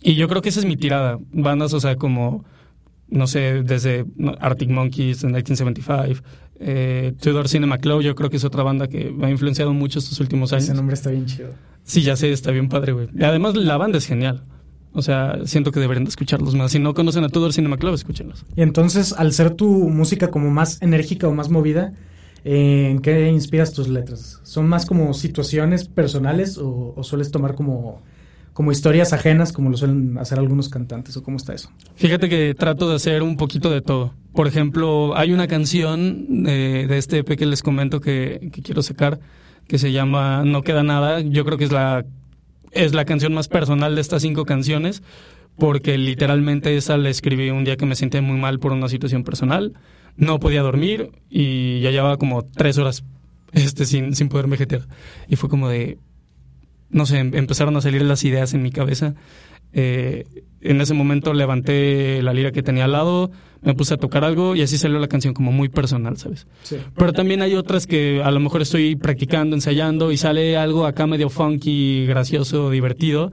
[0.03, 1.17] Y yo creo que esa es mi tirada.
[1.31, 2.45] Bandas, o sea, como,
[3.07, 4.05] no sé, desde
[4.39, 6.21] Arctic Monkeys, en 1975,
[6.59, 9.97] eh, Tudor Cinema Club, yo creo que es otra banda que me ha influenciado mucho
[9.97, 10.65] estos últimos años.
[10.65, 11.49] Ese nombre está bien chido.
[11.83, 13.07] Sí, ya sé, está bien padre, güey.
[13.17, 14.43] Y además la banda es genial.
[14.95, 16.71] O sea, siento que deberían de escucharlos más.
[16.71, 18.45] Si no conocen a Tudor Cinema Club, escúchenlos.
[18.55, 21.91] Y entonces, al ser tu música como más enérgica o más movida,
[22.45, 24.39] eh, ¿en qué inspiras tus letras?
[24.43, 28.01] ¿Son más como situaciones personales o, o sueles tomar como,
[28.55, 31.69] como historias ajenas, como lo suelen hacer algunos cantantes, o cómo está eso.
[31.95, 34.13] Fíjate que trato de hacer un poquito de todo.
[34.33, 38.81] Por ejemplo, hay una canción eh, de este EP que les comento que, que quiero
[38.81, 39.19] sacar,
[39.67, 41.19] que se llama No queda nada.
[41.19, 42.05] Yo creo que es la,
[42.75, 45.01] es la canción más personal de estas cinco canciones,
[45.57, 49.23] porque literalmente esa la escribí un día que me sentía muy mal por una situación
[49.23, 49.73] personal.
[50.17, 53.03] No podía dormir y ya llevaba como tres horas
[53.53, 54.87] este, sin, sin poderme jetear.
[55.27, 55.97] Y fue como de,
[56.89, 59.15] no sé, em- empezaron a salir las ideas en mi cabeza.
[59.73, 60.25] Eh,
[60.61, 64.55] en ese momento levanté la lira que tenía al lado, me puse a tocar algo
[64.55, 66.47] y así salió la canción como muy personal, ¿sabes?
[66.63, 66.77] Sí.
[66.95, 71.07] Pero también hay otras que a lo mejor estoy practicando, ensayando y sale algo acá
[71.07, 73.31] medio funky, gracioso, divertido.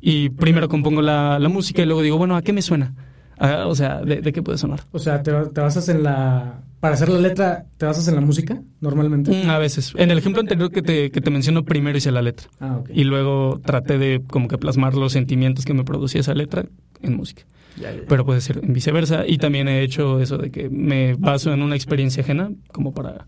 [0.00, 2.94] Y primero compongo la, la música y luego digo, bueno, ¿a qué me suena?
[3.38, 4.80] Ah, o sea, ¿de, de qué puede sonar?
[4.92, 6.62] O sea, te, te basas en la...
[6.80, 9.30] Para hacer la letra, ¿te basas en la música normalmente?
[9.44, 9.92] Mm, A veces.
[9.96, 12.48] En el ejemplo anterior que te, que te menciono, primero hice la letra.
[12.60, 12.90] Ah, ok.
[12.94, 16.64] Y luego traté de como que plasmar los sentimientos que me producía esa letra
[17.02, 17.42] en música.
[17.80, 18.02] Ya, ya.
[18.08, 19.26] Pero puede ser en viceversa.
[19.26, 23.26] Y también he hecho eso de que me baso en una experiencia ajena como para,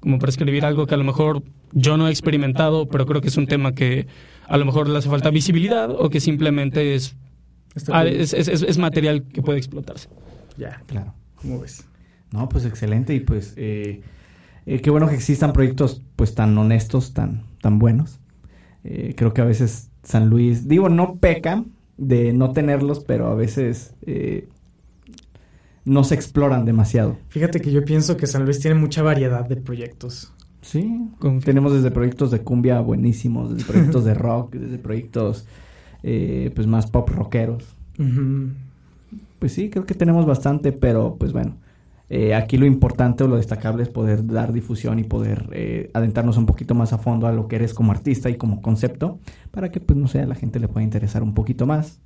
[0.00, 3.28] como para escribir algo que a lo mejor yo no he experimentado, pero creo que
[3.28, 4.06] es un tema que
[4.48, 7.16] a lo mejor le hace falta visibilidad o que simplemente es,
[7.76, 10.08] Está ah, es, es- es- es material que puede explotarse.
[10.58, 11.14] Ya, Claro.
[11.36, 11.84] ¿cómo ves?
[12.32, 14.00] No, pues excelente y pues eh,
[14.66, 18.18] eh, qué bueno que existan proyectos pues tan honestos, tan, tan buenos.
[18.82, 21.64] Eh, creo que a veces San Luis, digo, no peca
[21.98, 24.48] de no tenerlos, pero a veces eh,
[25.84, 27.16] no se exploran demasiado.
[27.28, 30.32] Fíjate que yo pienso que San Luis tiene mucha variedad de proyectos.
[30.62, 31.44] Sí, Confío.
[31.46, 35.46] tenemos desde proyectos de cumbia buenísimos, desde proyectos de rock, desde proyectos
[36.02, 37.64] eh, pues más pop rockeros.
[39.38, 41.56] Pues sí, creo que tenemos bastante, pero pues bueno,
[42.08, 46.36] eh, aquí lo importante o lo destacable es poder dar difusión y poder eh, adentrarnos
[46.36, 49.18] un poquito más a fondo a lo que eres como artista y como concepto,
[49.50, 52.00] para que pues no sé, a la gente le pueda interesar un poquito más.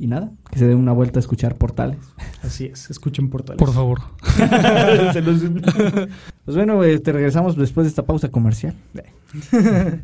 [0.00, 1.98] Y nada, que se dé una vuelta a escuchar portales.
[2.44, 3.58] Así es, escuchen portales.
[3.58, 4.00] Por favor.
[5.12, 5.42] Se los-
[6.44, 8.74] pues bueno, eh, te regresamos después de esta pausa comercial.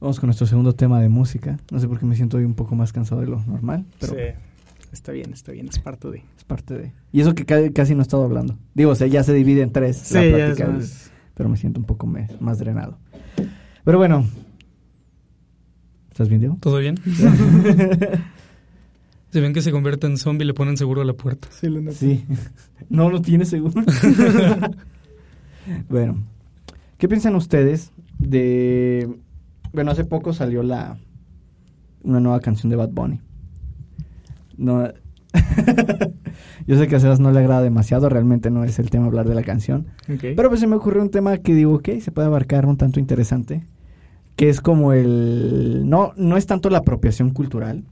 [0.00, 1.58] Vamos con nuestro segundo tema de música.
[1.70, 4.12] No sé por qué me siento hoy un poco más cansado de lo normal, pero
[4.14, 4.20] Sí.
[4.92, 6.18] Está bien, está bien, es parte de...
[6.38, 6.92] es parte de...
[7.12, 8.56] Y eso que ca- casi no he estado hablando.
[8.74, 9.96] Digo, o sea, ya se divide en tres.
[9.98, 12.96] Sí, la ya plática, es Pero me siento un poco me- más drenado.
[13.84, 14.26] Pero bueno.
[16.10, 16.56] ¿Estás bien, Diego?
[16.60, 16.96] ¿Todo bien?
[19.32, 21.48] Si ven que se convierte en zombie, le ponen seguro a la puerta.
[21.50, 21.96] Sí, lo noté.
[21.96, 22.24] Sí.
[22.88, 23.74] No lo tiene seguro.
[25.90, 26.16] bueno,
[26.96, 29.10] ¿qué piensan ustedes de...
[29.72, 30.98] Bueno, hace poco salió la...
[32.02, 33.20] Una nueva canción de Bad Bunny.
[34.56, 34.88] No...
[36.66, 39.28] Yo sé que a Sebas no le agrada demasiado, realmente no es el tema hablar
[39.28, 39.86] de la canción.
[40.34, 43.00] Pero pues se me ocurrió un tema que digo, ok, se puede abarcar un tanto
[43.00, 43.66] interesante.
[44.36, 45.82] Que es como el...
[45.88, 47.84] No, no es tanto la apropiación cultural,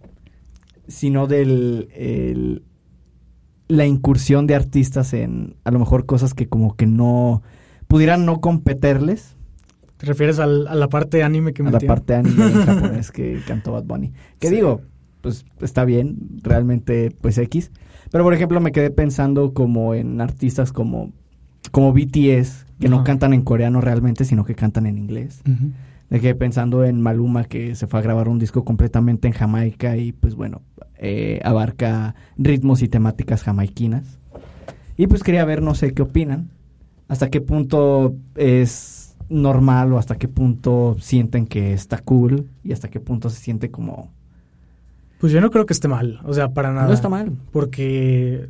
[0.89, 1.89] sino del...
[1.95, 2.63] el-
[3.67, 7.43] la incursión de artistas en a lo mejor cosas que como que no...
[7.89, 9.37] Pudieran no competirles
[10.05, 13.41] ¿Te refieres al- a la parte anime que a la parte anime en japonés que
[13.47, 14.13] cantó Bad Bunny.
[14.39, 14.57] Que Sí.
[14.57, 14.83] digo,
[15.23, 17.71] pues está bien, realmente pues X.
[18.11, 21.13] Pero por ejemplo me quedé pensando como en artistas como,
[21.71, 25.43] como BTS, que no cantan en coreano realmente, sino que cantan en inglés.
[26.11, 29.97] Me quedé pensando en Maluma, que se fue a grabar un disco completamente en Jamaica
[29.97, 30.61] y pues bueno,
[30.99, 34.19] eh, abarca ritmos y temáticas jamaiquinas.
[34.99, 36.51] Y pues quería ver, no sé qué opinan,
[37.09, 42.89] hasta qué punto es normal o hasta qué punto sienten que está cool y hasta
[42.89, 44.13] qué punto se siente como...
[45.19, 46.87] Pues yo no creo que esté mal, o sea, para nada.
[46.89, 47.33] No está mal.
[47.51, 48.49] Porque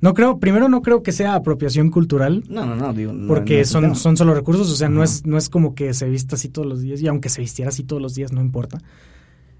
[0.00, 3.12] no creo, primero no creo que sea apropiación cultural, No, no, no, digo...
[3.12, 6.08] no- porque son, son solo recursos, o sea, no es, no es como que se
[6.08, 8.78] vista así todos los días, y aunque se vistiera así todos los días, no importa.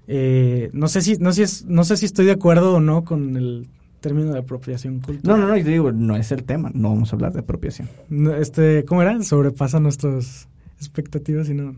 [0.07, 3.37] Eh, no sé si, no, es, no sé si estoy de acuerdo o no con
[3.37, 3.67] el
[4.01, 5.39] término de apropiación No, cultural.
[5.39, 7.87] no, no, y te digo, no es el tema, no vamos a hablar de apropiación.
[8.09, 9.21] No, Este, ¿cómo era?
[9.23, 11.75] Sobrepasa nuestras expectativas y no.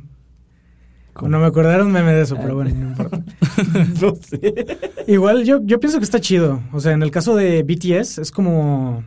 [1.13, 1.29] ¿Cómo?
[1.29, 2.39] No me acordaron meme de eso, Ah.
[2.41, 3.21] pero bueno, no importa.
[4.01, 4.65] no sé.
[5.07, 6.61] Igual yo, yo pienso que está chido.
[6.71, 9.03] O sea, en el caso de BTS es como...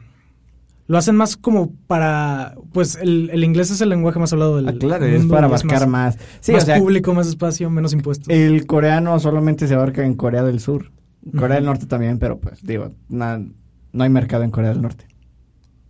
[0.89, 2.55] Lo hacen más como para...
[2.73, 5.47] Pues el, el inglés es el lenguaje más hablado del Ah, claro, mundo es para
[5.47, 6.17] abarcar más.
[6.39, 8.29] Sí, más o sea, público, más espacio, menos impuestos.
[8.29, 10.93] El coreano solamente se abarca en Corea del Sur.
[11.37, 13.41] Corea del Norte también, pero pues digo, na-
[13.93, 15.07] no hay mercado en Corea del Norte.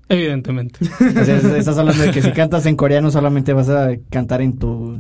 [0.09, 0.79] Evidentemente.
[0.85, 4.41] O sea, es- estás hablando de que si cantas en coreano solamente vas a cantar
[4.41, 4.99] en tu...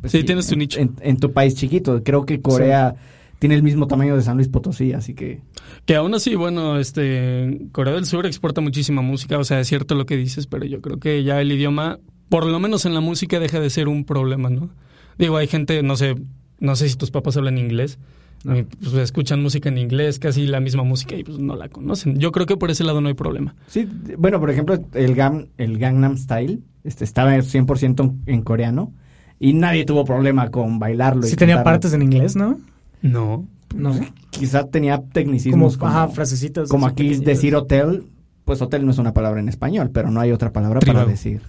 [0.00, 0.78] pues Sí, tienes tu en- nicho.
[0.80, 2.02] En, en tu país chiquito.
[2.04, 2.94] Creo que Corea
[3.38, 5.40] tiene el mismo tamaño de San Luis Potosí, así que...
[5.86, 9.94] Que aún así, bueno, este Corea del Sur exporta muchísima música, o sea, es cierto
[9.94, 13.00] lo que dices, pero yo creo que ya el idioma, por lo menos en la
[13.00, 14.70] música, deja de ser un problema, ¿no?
[15.18, 16.16] Digo, hay gente, no sé,
[16.58, 17.98] no sé si tus papás hablan inglés,
[18.44, 22.18] pues, escuchan música en inglés, casi la misma música y pues no la conocen.
[22.18, 23.54] Yo creo que por ese lado no hay problema.
[23.66, 28.92] Sí, bueno, por ejemplo, el, Gam, el Gangnam Style este, estaba 100% en, en coreano
[29.40, 31.26] y nadie tuvo problema con bailarlo.
[31.26, 31.74] y Sí tenía cantarlo.
[31.80, 32.58] partes en inglés, ¿no?
[33.02, 33.46] No.
[33.76, 33.94] No.
[34.30, 36.68] Quizá tenía Como, tecnicismos como, ajá, frasecitas.
[36.70, 37.26] como aquí pequeñitas.
[37.26, 38.04] decir hotel,
[38.44, 41.00] pues hotel no es una palabra en español, pero no hay otra palabra Tribago.
[41.04, 41.42] para decir.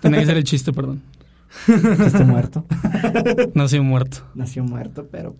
[0.00, 1.00] Tenía que ser el chiste, perdón.
[1.66, 2.64] chiste muerto.
[3.54, 4.18] Nació muerto.
[4.34, 5.36] Nació muerto, pero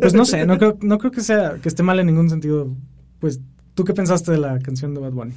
[0.00, 2.74] Pues no sé, no creo, no creo que sea que esté mal en ningún sentido.
[3.18, 3.40] Pues,
[3.74, 5.34] ¿tú qué pensaste de la canción de Bad Bunny?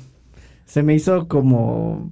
[0.66, 2.12] se me hizo como...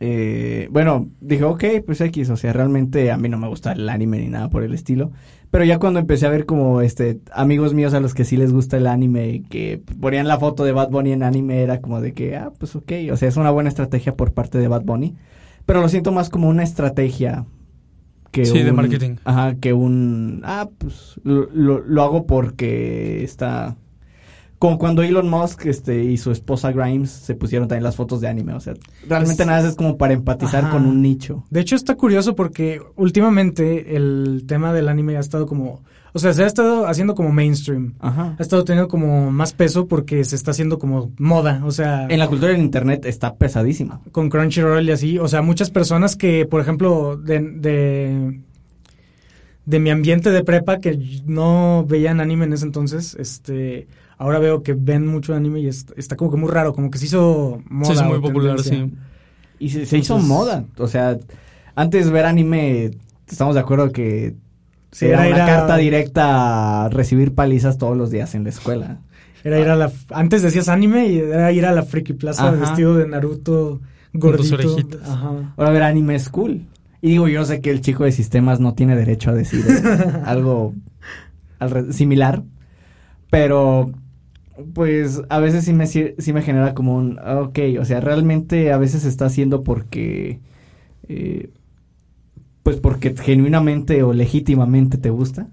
[0.00, 3.88] eh, bueno, dije, ok, pues X, o sea, realmente a mí no me gusta el
[3.88, 5.12] anime ni nada por el estilo,
[5.50, 8.52] pero ya cuando empecé a ver como este amigos míos a los que sí les
[8.52, 12.00] gusta el anime y que ponían la foto de Bad Bunny en anime era como
[12.00, 14.82] de que, ah, pues ok, o sea, es una buena estrategia por parte de Bad
[14.84, 15.14] Bunny,
[15.66, 17.46] pero lo siento más como una estrategia
[18.34, 19.16] que Sí, de marketing.
[19.24, 23.76] Ajá, que un, ah, pues lo, lo, lo hago porque está...
[24.58, 28.28] Como cuando Elon Musk este, y su esposa Grimes se pusieron también las fotos de
[28.28, 28.54] anime.
[28.54, 28.74] O sea,
[29.06, 30.72] realmente Es- nada más es como para empatizar Ajá.
[30.72, 31.44] con un nicho.
[31.50, 35.82] De hecho, está curioso porque últimamente el tema del anime ha estado como.
[36.16, 37.94] O sea, se ha estado haciendo como mainstream.
[37.98, 38.36] Ajá.
[38.38, 41.60] Ha estado teniendo como más peso porque se está haciendo como moda.
[41.64, 44.00] O sea, En la cultura del internet está pesadísima.
[44.12, 45.18] con Crunchyroll y así.
[45.18, 48.40] O sea, muchas personas que, por ejemplo, de, de,
[49.66, 53.88] de mi ambiente de prepa que no veían anime en ese entonces, este.
[54.16, 56.98] Ahora veo que ven mucho anime y es- está como que muy raro, como que
[56.98, 57.92] se hizo moda.
[57.92, 58.86] Sí, es muy popular, tendencia.
[58.86, 58.94] sí.
[59.58, 60.64] Y se, se hizo moda.
[60.78, 61.18] O sea,
[61.74, 62.92] antes ver anime,
[63.28, 64.36] estamos de acuerdo que
[64.94, 68.50] Sí, era, era una a- carta directa a recibir palizas todos los días en la
[68.50, 68.98] escuela.
[69.42, 69.90] Era ir a la.
[70.10, 72.56] Antes decías anime y era ir a la Friki Plaza Ajá.
[72.56, 73.80] vestido de Naruto
[74.12, 74.54] tus gordito.
[74.54, 75.02] orejitas.
[75.08, 75.52] Ajá.
[75.56, 76.62] Ahora ver anime es cool.
[77.02, 80.12] Y digo, yo sé que el chico de sistemas no tiene derecho a decir eh,
[80.24, 80.74] algo
[81.90, 82.42] similar,
[83.30, 83.90] pero
[84.72, 88.78] pues a veces sí me, sí me genera como un, ok, o sea, realmente a
[88.78, 90.38] veces se está haciendo porque,
[91.08, 91.50] eh,
[92.64, 95.46] pues porque genuinamente o legítimamente te gusta,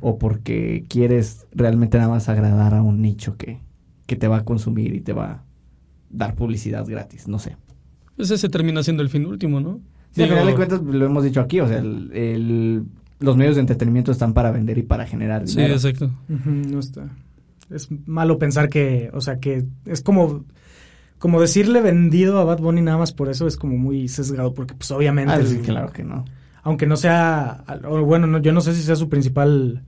[0.00, 3.60] o porque quieres realmente nada más agradar a un nicho que,
[4.06, 5.44] que te va a consumir y te va a
[6.10, 7.56] dar publicidad gratis, no sé.
[8.18, 9.80] Ese se termina siendo el fin último, ¿no?
[10.12, 12.84] Sí, al final de cuentas lo hemos dicho aquí, o sea, el, el-
[13.20, 15.74] los medios de entretenimiento están para vender y para generar Sí, dinero.
[15.74, 16.10] exacto.
[16.28, 17.10] Ujú, No está.
[17.70, 20.44] Es malo pensar que, o sea, que es como,
[21.20, 24.74] como decirle vendido a Bad Bunny nada más por eso es como muy sesgado, porque
[24.74, 26.24] pues obviamente, Ah, sí, el- claro que no.
[26.64, 29.82] aunque no sea, o bueno, no, yo no sé si sea su principal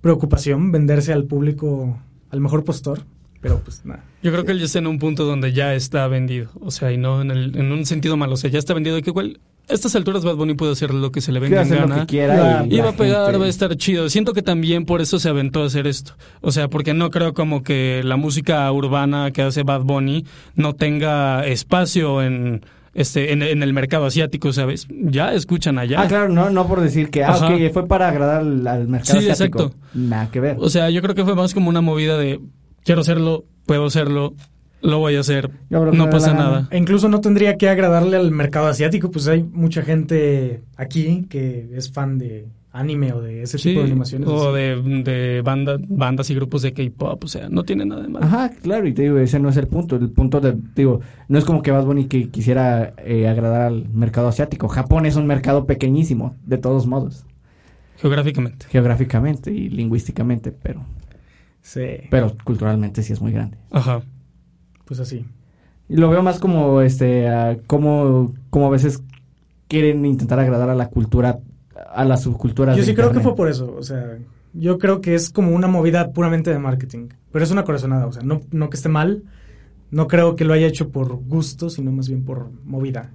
[0.00, 1.98] preocupación venderse al público,
[2.30, 3.02] al mejor postor,
[3.40, 4.04] pero pues nada.
[4.22, 6.50] Yo creo que él ya está en un punto donde ya está vendido.
[6.60, 8.34] O sea, y no en, el, en un sentido malo.
[8.34, 9.00] O sea, ya está vendido.
[9.00, 11.62] Que igual, a estas alturas Bad Bunny puede hacer lo que se le venga en
[11.66, 12.00] hacer lo gana.
[12.02, 14.08] que quiera y, Y la va a pegar, gente- va a estar chido.
[14.08, 16.14] Siento que también por eso se aventó a hacer esto.
[16.40, 20.74] O sea, porque no creo como que la música urbana que hace Bad Bunny no
[20.74, 22.62] tenga espacio en
[22.94, 24.88] este en, en el mercado asiático, ¿sabes?
[24.90, 26.00] Ya escuchan allá.
[26.02, 27.54] Ah, claro, no, no por decir que, ah, Ajá.
[27.54, 29.62] ok, fue para agradar al, al mercado Sí, asiático.
[29.64, 29.78] exacto.
[29.94, 30.56] Nada que ver.
[30.58, 32.40] O sea, yo creo que fue más como una movida de
[32.84, 34.34] quiero hacerlo, puedo hacerlo,
[34.80, 36.68] lo voy a hacer, no pasa la nada.
[36.70, 41.68] E incluso no tendría que agradarle al mercado asiático, pues hay mucha gente aquí que
[41.74, 44.28] es fan de anime o de ese Sí, tipo de animaciones.
[44.28, 44.56] o así.
[44.60, 48.24] de, de banda, bandas y grupos de K-pop, o sea, no tiene nada de malo.
[48.24, 49.96] Ajá, claro, y te digo, ese no es el punto.
[49.96, 53.88] El punto de, digo, no es como que Bad Bunny que quisiera eh, agradar al
[53.88, 54.68] mercado asiático.
[54.68, 57.24] Japón es un mercado pequeñísimo, de todos modos,
[57.96, 58.66] Geográficamente.
[58.68, 60.84] geográficamente y lingüísticamente, pero,
[61.62, 63.58] Sí, pero culturalmente sí es muy grande.
[63.72, 64.02] Ajá.
[64.88, 65.24] Pues así.
[65.88, 67.28] Y lo veo más como, este,
[67.66, 69.02] como, como a veces
[69.68, 71.38] quieren intentar agradar a la cultura,
[71.94, 72.76] a las subculturas.
[72.76, 74.18] Yo sí creo que fue por eso, o sea,
[74.54, 78.12] yo creo que es como una movida puramente de marketing, pero es una corazonada, o
[78.12, 79.22] sea, no, no que esté mal,
[79.90, 83.12] no creo que lo haya hecho por gusto, sino más bien por movida.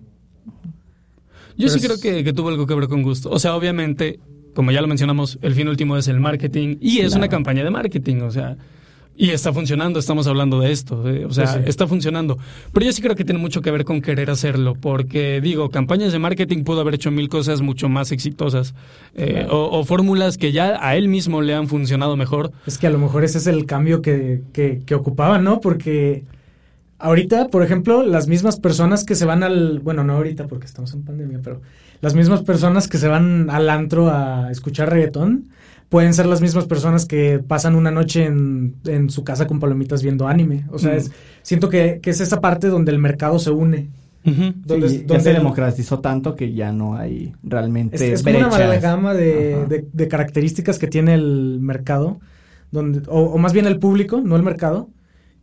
[1.56, 3.30] Yo Pero sí es- creo que, que tuvo algo que ver con gusto.
[3.30, 4.20] O sea, obviamente,
[4.56, 7.18] como ya lo mencionamos, el fin último es el marketing y es Claro.
[7.20, 8.58] una campaña de marketing, o sea,
[9.16, 11.64] y está funcionando, estamos hablando de esto, eh, o sea, Sí, sí.
[11.70, 12.38] está funcionando.
[12.74, 16.12] Pero yo sí creo que tiene mucho que ver con querer hacerlo, porque digo, campañas
[16.12, 18.74] de marketing pudo haber hecho mil cosas mucho más exitosas
[19.16, 19.66] eh, Claro.
[19.68, 22.52] o, o fórmulas que ya a él mismo le han funcionado mejor.
[22.66, 25.60] Es que a lo mejor ese es el cambio que, que, que ocupaban, ¿no?
[25.62, 26.24] Porque
[27.00, 30.94] ahorita, por ejemplo, las mismas personas que se van al, bueno, no ahorita porque estamos
[30.94, 31.62] en pandemia, pero
[32.02, 35.50] las mismas personas que se van al antro a escuchar reggaetón
[35.94, 40.02] pueden ser las mismas personas que pasan una noche en, en su casa con palomitas
[40.02, 40.66] viendo anime.
[40.72, 40.98] O sea, Mm.
[40.98, 41.12] es,
[41.44, 43.90] siento que, que es esa parte donde el mercado se une.
[44.26, 44.54] Ujú.
[44.66, 48.24] donde- Sí, ya donde se el- democratizó tanto que ya no hay realmente Es, es
[48.24, 52.20] como una amalgama de, de- de características que tiene el mercado,
[52.72, 54.90] donde, o, o más bien el público, no el mercado,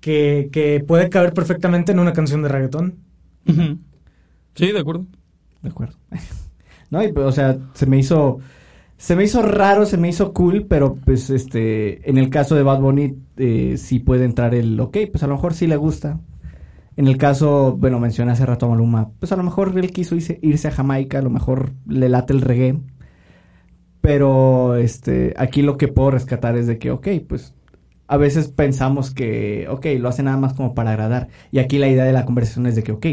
[0.01, 2.97] que, que puede caber perfectamente en una canción de reggaetón.
[4.55, 5.07] Sí, de acuerdo.
[5.63, 5.95] De acuerdo.
[6.91, 8.41] No, y, pues, o sea, se me hizo
[9.01, 12.63] se me hizo raro, se me hizo cool, pero pues este en el caso de
[12.63, 16.21] Bad Bunny eh, sí puede entrar el ok, pues a lo mejor sí le gusta.
[16.99, 20.17] En el caso, bueno, mencioné hace rato a Maluma, pues a lo mejor él quiso
[20.17, 22.79] irse, irse a Jamaica, a lo mejor le late el reggae.
[24.03, 27.55] Pero este aquí lo que puedo rescatar es de que ok, pues
[28.07, 31.29] a veces pensamos que, ok, lo hace nada más como para agradar.
[31.51, 33.07] Y aquí la idea de la conversación es de que, ok,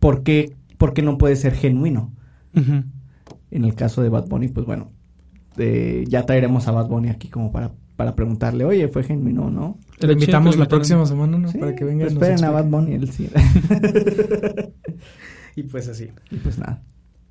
[0.00, 2.14] ¿por qué, por qué no puede ser genuino?
[2.54, 4.95] En el caso de Bad Bunny, pues bueno,
[5.58, 9.78] eh, ya traeremos a Bad Bunny aquí como para, para preguntarle, oye, ¿fue genuino no?
[9.98, 11.48] Te lo invitamos la próxima semana, ¿no?
[11.50, 12.64] Sí, Para que venga pues esperen a Bad.
[12.66, 13.28] Bunny, él sí.
[15.56, 16.08] Y pues así.
[16.30, 16.82] y pues nada.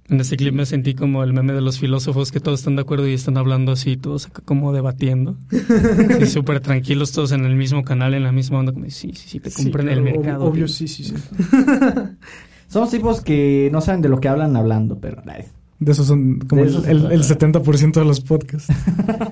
[0.07, 2.83] En este clip me sentí como el meme de los filósofos que todos están de
[2.83, 5.37] acuerdo y están hablando así, todos acá como debatiendo.
[6.19, 8.71] Sí, súper tranquilos, todos en el mismo canal, en la misma onda.
[8.71, 10.45] Como, sí, sí, sí, te Sí, compran el ob- mercado.
[10.45, 10.67] Obvio, tío.
[10.67, 11.13] sí, sí, sí.
[12.67, 15.21] Somos tipos que no saben de lo que hablan hablando, pero...
[15.27, 15.45] ay,
[15.79, 17.47] De esos son como De el, el- el trata.
[17.61, 18.71] 70% de los podcasts.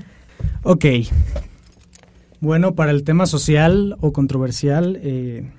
[0.63, 0.85] ok.
[2.41, 5.49] Bueno, para el tema social o controversial, eh,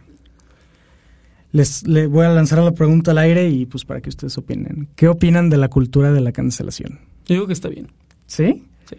[1.53, 4.89] les le voy a lanzar la pregunta al aire y pues para que ustedes opinen.
[4.97, 6.99] ¿Qué opinan de la cultura de la cancelación?
[7.27, 7.89] Yo digo que está bien.
[8.27, 8.65] ¿Sí?
[8.89, 8.97] Sí,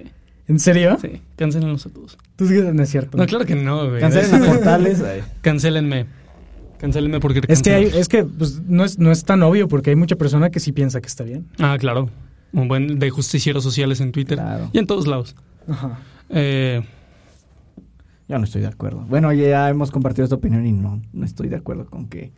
[0.48, 0.98] ¿En serio?
[1.02, 1.22] sí.
[1.36, 2.18] Cancélenlos a todos.
[2.36, 3.18] Tú sí que no es cierto.
[3.18, 4.00] No, claro que no, güey.
[4.02, 5.02] Cancelen a portales.
[5.02, 5.22] ay.
[6.86, 7.20] Cancélenme.
[7.20, 9.96] Porque Es que, hay- es que pues, no, es, no es tan obvio porque hay
[9.96, 11.48] mucha persona que sí piensa que está bien.
[11.60, 12.10] Ah, claro.
[12.54, 14.38] Un buen de justicieros sociales en Twitter.
[14.38, 14.70] Claro.
[14.72, 15.36] Y en todos lados.
[15.68, 16.00] Ajá.
[16.30, 16.82] Eh,
[18.28, 19.06] Yo no estoy de acuerdo.
[19.10, 22.32] Bueno, ya hemos compartido esta opinión y no, no estoy de acuerdo con que...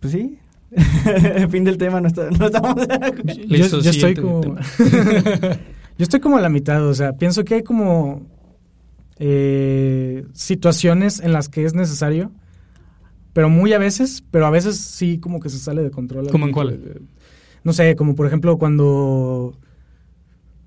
[0.00, 0.38] Pues sí.
[1.50, 3.22] fin del tema, no, está- no estamos de acuerdo.
[3.46, 4.42] Listo, yo, yo estoy como
[5.98, 8.22] yo estoy como a la mitad o sea pienso que hay como
[9.18, 12.32] eh, situaciones en las que es necesario
[13.32, 16.46] pero muy a veces pero a veces sí como que se sale de control ¿Cómo
[16.46, 16.80] en cuál?
[17.64, 19.56] no sé como por ejemplo cuando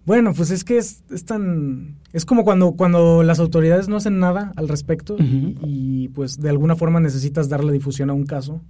[0.06, 4.19] bueno pues es que es, es tan es como cuando cuando las autoridades no hacen
[4.19, 8.62] nada al respecto y, pues de alguna forma necesitas darle difusión a un caso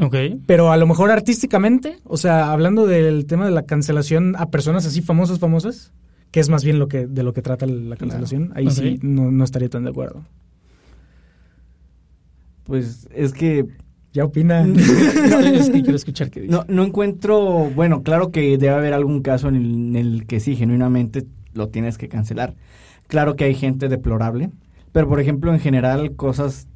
[0.00, 0.16] ok.
[0.46, 4.86] pero a lo mejor artísticamente, o sea, hablando del tema de la cancelación a personas
[4.86, 5.92] así famosas, famosas,
[6.30, 9.30] que es más bien lo que de lo que trata la cancelación, ahí sí no,
[9.30, 10.24] no estaría tan de acuerdo.
[12.68, 13.66] Pues es que
[14.12, 14.74] ¿Ya opinan?
[14.78, 16.52] es que quiero escuchar qué dice.
[16.52, 20.40] No, no encuentro, bueno, claro que debe haber algún caso en el, en el que
[20.40, 22.54] sí, genuinamente lo tienes que cancelar.
[23.06, 24.50] Claro que hay gente deplorable,
[24.92, 26.68] pero por ejemplo, en general, cosas,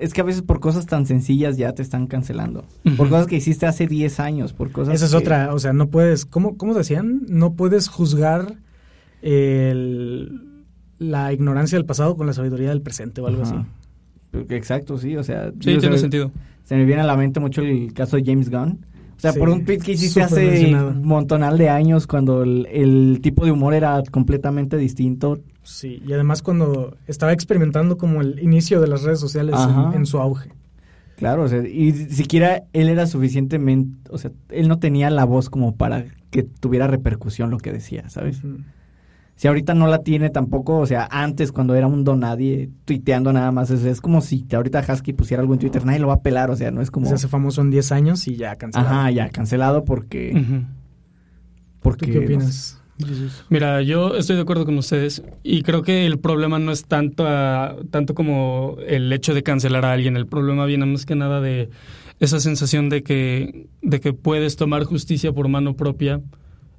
[0.00, 2.64] es que a veces por cosas tan sencillas ya te están cancelando.
[2.96, 5.72] Por cosas que hiciste hace 10 años, por cosas Esa es que- otra, o sea,
[5.72, 7.22] no puedes, ¿cómo, cómo decían?
[7.28, 8.56] No puedes juzgar
[9.22, 10.64] el-
[10.98, 13.54] la ignorancia del pasado con la sabiduría del presente o algo así.
[14.50, 16.30] Exacto, sí, o sea, Sí, tiene se, sentido.
[16.64, 18.86] se me viene a la mente mucho el caso de James Gunn.
[19.16, 22.66] O sea, Sí, por un tweet que hiciste hace un montonal de años cuando el,
[22.70, 25.40] el tipo de humor era completamente distinto.
[25.62, 29.56] Sí, y además cuando estaba experimentando como el inicio de las redes sociales
[29.92, 30.50] en, en su auge.
[31.16, 35.50] Claro, o sea, y siquiera él era suficientemente, o sea, él no tenía la voz
[35.50, 38.42] como para que tuviera repercusión lo que decía, ¿sabes?
[38.42, 38.60] Ujú.
[39.40, 43.32] Si ahorita no la tiene tampoco, o sea, antes cuando era un don nadie tuiteando
[43.32, 46.14] nada más, es, es como si ahorita Husky pusiera algo en Twitter, nadie lo va
[46.16, 47.06] a pelar, o sea, no es como...
[47.06, 48.94] Se hace famoso en 10 años y ya cancelado.
[48.94, 50.32] Ajá, ya, cancelado porque...
[51.82, 52.18] ¿Tú qué no sé.
[52.18, 52.82] opinas?
[52.98, 53.46] Jesús?
[53.48, 57.26] Mira, yo estoy de acuerdo con ustedes y creo que el problema no es tanto,
[57.26, 60.18] a- tanto como el hecho de cancelar a alguien.
[60.18, 61.70] El problema viene más que nada de
[62.18, 66.20] esa sensación de que, de que puedes tomar justicia por mano propia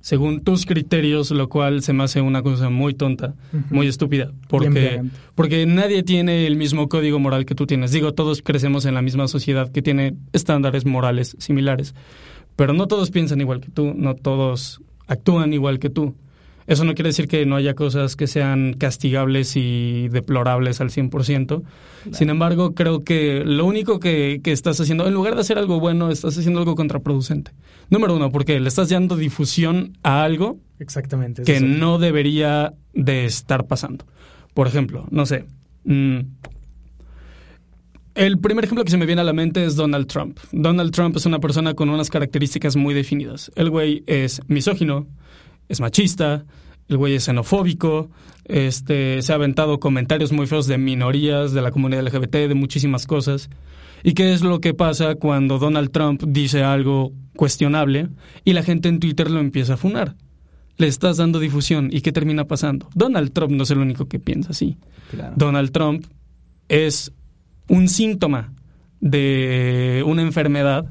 [0.02, 3.36] según tus criterios, lo cual se me hace una cosa muy tonta,
[3.70, 5.02] muy estúpida, porque,
[5.36, 7.92] porque nadie tiene el mismo código moral que tú tienes.
[7.92, 11.94] Digo, todos crecemos en la misma sociedad que tiene estándares morales similares,
[12.56, 16.16] pero no todos piensan igual que tú, no todos actúan igual que tú.
[16.68, 21.64] Eso no quiere decir que no haya cosas que sean castigables y deplorables al 100%.
[22.12, 25.80] Sin embargo, creo que lo único que, que estás haciendo, en lugar de hacer algo
[25.80, 27.52] bueno, estás haciendo algo contraproducente.
[27.90, 31.44] Número uno, porque le estás dando difusión a algo Exactamente.
[31.44, 34.06] que no debería de estar pasando.
[34.54, 35.46] Por ejemplo, no sé.
[35.86, 36.20] mm,
[38.16, 40.38] el primer ejemplo que se me viene a la mente es Donald Trump.
[40.52, 43.52] Donald Trump es una persona con unas características muy definidas.
[43.56, 45.08] El güey es misógino,
[45.72, 46.46] es machista,
[46.90, 48.10] el güey es xenofóbico,
[48.44, 53.08] este, se ha aventado comentarios muy feos de minorías, de la comunidad LGBT, de muchísimas
[53.08, 53.50] cosas.
[54.04, 58.10] ¿Y qué es lo que pasa cuando Donald Trump dice algo cuestionable
[58.44, 60.16] y la gente en Twitter lo empieza a funar?
[60.78, 62.90] Le estás dando difusión y ¿qué termina pasando?
[62.94, 64.78] Donald Trump no es el único que piensa así.
[65.12, 65.34] Claro.
[65.38, 66.06] Donald Trump
[66.68, 67.14] es
[67.70, 68.54] un síntoma
[69.00, 70.86] de una enfermedad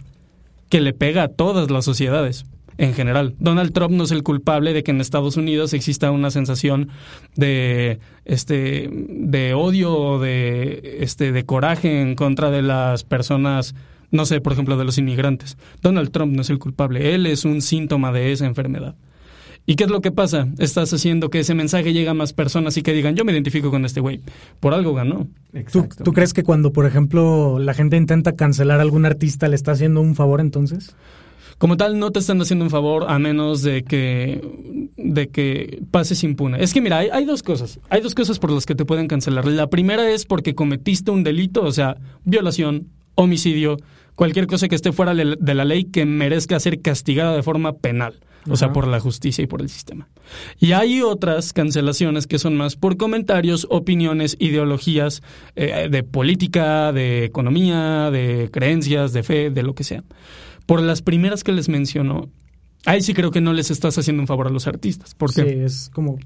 [0.71, 2.47] que le pega a todas las sociedades
[2.81, 3.35] en general.
[3.39, 6.89] Donald Trump no es el culpable de que en Estados Unidos exista una sensación
[7.37, 13.75] de este de odio o de este de coraje en contra de las personas,
[14.11, 15.59] no sé, por ejemplo, de los inmigrantes.
[15.83, 18.97] Donald Trump no es el culpable, él es un síntoma de esa enfermedad.
[19.67, 20.49] ¿Y qué es lo que pasa?
[20.59, 23.71] Estás haciendo que ese mensaje llegue a más personas y que digan, yo me identifico
[23.71, 24.23] con este güey.
[24.59, 25.29] Por algo ganó.
[25.53, 26.03] ¿Tú, Exacto.
[26.03, 29.73] tú crees que cuando, por ejemplo, la gente intenta cancelar a algún artista, le está
[29.73, 30.97] haciendo un favor entonces?
[31.61, 34.41] Como tal, no te están haciendo un favor a menos de que,
[34.97, 36.65] de que pases impune.
[36.65, 37.79] Es que mira, hay, hay dos cosas.
[37.91, 39.45] Hay dos cosas por las que te pueden cancelar.
[39.45, 43.77] La primera es porque cometiste un delito, o sea, violación, homicidio,
[44.15, 48.15] cualquier cosa que esté fuera de la ley que merezca ser castigada de forma penal.
[48.49, 50.09] O sea, por la justicia y por el sistema.
[50.59, 55.23] Y hay otras cancelaciones que son más por comentarios, opiniones, ideologías
[55.57, 60.05] eh, de política, de economía, de creencias, de fe, de lo que sea.
[60.71, 62.29] Por las primeras que les menciono,
[62.87, 65.15] ahí sí creo que no les estás haciendo un favor a los artistas.
[65.17, 66.19] Porque, Sí, es como...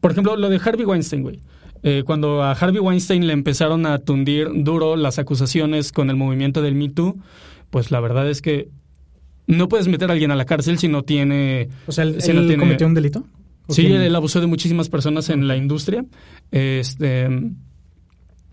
[0.00, 1.40] por ejemplo, lo de Harvey Weinstein, güey.
[1.82, 6.62] Eh, cuando a Harvey Weinstein le empezaron a tundir duro las acusaciones con el movimiento
[6.62, 7.16] del Me Too,
[7.70, 8.68] pues la verdad es que
[9.46, 11.68] no puedes meter a alguien a la cárcel si no tiene...
[11.86, 13.24] O sea, ¿él, si no él tiene- cometió un delito?
[13.66, 14.00] ¿O Sí, quién?
[14.00, 16.04] él abusó de muchísimas personas en la industria.
[16.50, 17.28] Este,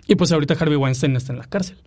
[0.08, 1.78] y pues ahorita Harvey Weinstein está en la cárcel.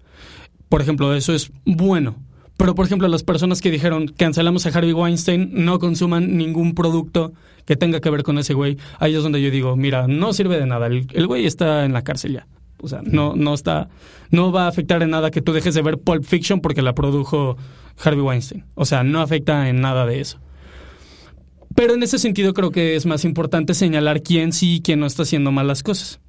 [0.68, 2.16] Por ejemplo, eso es bueno.
[2.60, 7.32] Pero, por ejemplo, las personas que dijeron cancelamos a Harvey Weinstein no consuman ningún producto
[7.64, 8.76] que tenga que ver con ese güey.
[8.98, 10.86] Ahí es donde yo digo, mira, no sirve de nada.
[10.88, 12.46] El, el güey está en la cárcel ya.
[12.82, 13.88] O sea, no, no está,
[14.30, 16.94] no va a afectar en nada que tú dejes de ver Pulp Fiction porque la
[16.94, 17.56] produjo
[18.04, 18.66] Harvey Weinstein.
[18.74, 20.38] O sea, no afecta en nada de eso.
[21.74, 25.06] Pero en ese sentido creo que es más importante señalar quién sí y quién no
[25.06, 26.20] está haciendo mal las cosas.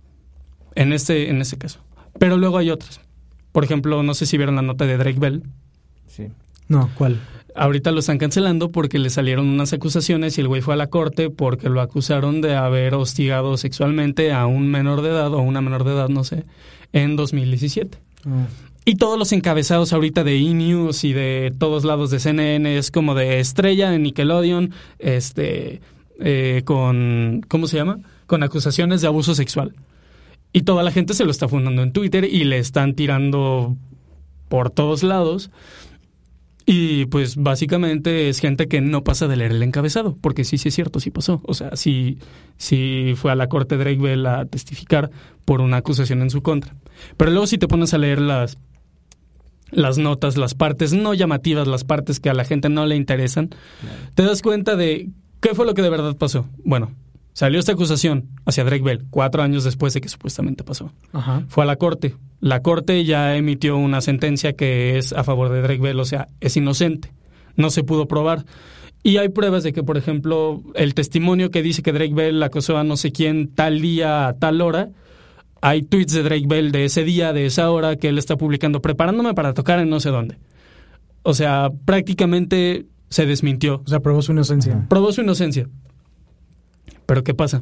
[0.76, 1.82] En este, en ese caso.
[2.18, 3.02] Pero luego hay otras.
[3.52, 5.44] Por ejemplo, no sé si vieron la nota de Drake Bell.
[6.12, 6.28] Sí.
[6.68, 7.20] No, ¿cuál?
[7.55, 10.88] Ahorita lo están cancelando porque le salieron unas acusaciones y el güey fue a la
[10.88, 15.62] corte porque lo acusaron de haber hostigado sexualmente a un menor de edad o una
[15.62, 16.45] menor de edad, no sé,
[16.93, 17.97] en 2017.
[18.26, 18.47] Ah.
[18.84, 23.16] Y todos los encabezados ahorita de E-News y de todos lados de CNN es como
[23.16, 25.82] de estrella de Nickelodeon, este,
[26.20, 27.99] eh, con, ¿cómo se llama?
[28.26, 29.76] Con acusaciones de abuso sexual.
[30.53, 33.78] Y toda la gente se lo está fundando en Twitter y le están tirando
[34.49, 35.51] por todos lados.
[36.66, 40.70] Y pues básicamente es gente que no pasa de leer el encabezado, porque sí, sí
[40.70, 41.41] es cierto, sí pasó.
[41.45, 42.20] O sea, sí,
[42.57, 45.12] sí fue a la corte Drake Bell a testificar
[45.45, 46.76] por una acusación en su contra.
[47.18, 48.57] Pero luego si te pones a leer las,
[49.72, 53.49] las notas, las partes no llamativas, las partes que a la gente no le interesan,
[54.14, 55.09] te das cuenta de
[55.39, 56.47] qué fue lo que de verdad pasó.
[56.64, 56.91] Bueno,
[57.34, 61.44] salió esta acusación hacia Drake Bell cuatro años después de que supuestamente pasó Ajá.
[61.48, 62.16] fue a la corte.
[62.40, 66.28] La corte ya emitió una sentencia que es a favor de Drake Bell, o sea,
[66.40, 67.12] es inocente.
[67.56, 68.46] No se pudo probar.
[69.04, 72.78] Y hay pruebas de que, por ejemplo, el testimonio que dice que Drake Bell acosó
[72.78, 74.90] a no sé quién tal día a tal hora,
[75.62, 78.82] hay tweets de Drake Bell de ese día, de esa hora, que él está publicando,
[78.82, 80.38] preparándome para tocar en no sé dónde.
[81.24, 83.82] O sea, prácticamente se desmintió.
[83.86, 84.86] O sea, probó su inocencia.
[84.90, 85.68] Probó su inocencia.
[87.12, 87.62] Pero ¿qué pasa?